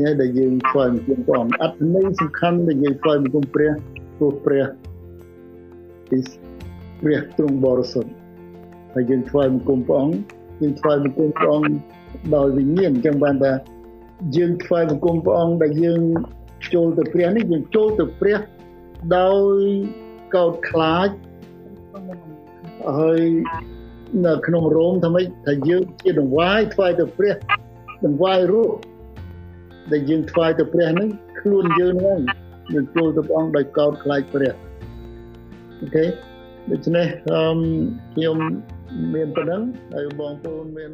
[0.00, 3.72] នេះដែលយើងស្វែងយល់ព្រះអង្គអត្ថន័យសំខាន់ដែលយើងស្វែងយល់ព្រះ
[4.16, 4.64] ព្រោះព្រះ
[6.10, 6.18] គឺ
[7.02, 8.10] ព្រះទ្រង់បរិសុទ្ធ
[8.94, 10.16] ហើយយើងថ្វាយបង្គំព្រះអង្គ
[10.60, 11.70] យើងថ្វាយបង្គំព្រះអង្គ
[12.34, 13.52] ដោយវិញ្ញាណអញ្ចឹងបានថា
[14.36, 16.00] យើងថ្វាយបង្គំព្រះអង្គដែលយើង
[16.74, 18.38] ចូលទៅព្រះនេះយើងចូលទៅព្រះ
[19.16, 19.62] ដោយ
[20.34, 21.08] កោតខ្លាច
[22.98, 23.20] ហើយ
[24.26, 27.34] នៅក្នុងរោមថាម៉េចថាយើងជាដង្វាយថ្វាយទៅព្រះ
[28.04, 28.70] ដង្វាយរូប
[29.92, 31.08] ដែលយើងថ្វាយទៅព្រះហ្នឹង
[31.40, 32.20] ខ្លួនយើងហ្នឹង
[32.72, 34.52] យើងចូលទៅព្រះអង្គដោយកោតខ្លាចព្រះ
[35.80, 36.04] អូខេ
[36.70, 37.06] ដូច្នេះ
[38.14, 38.36] ខ្ញុំ
[39.14, 39.62] មានប៉ុណ្ណឹង
[39.94, 40.92] ហើយបងប្អូនមាន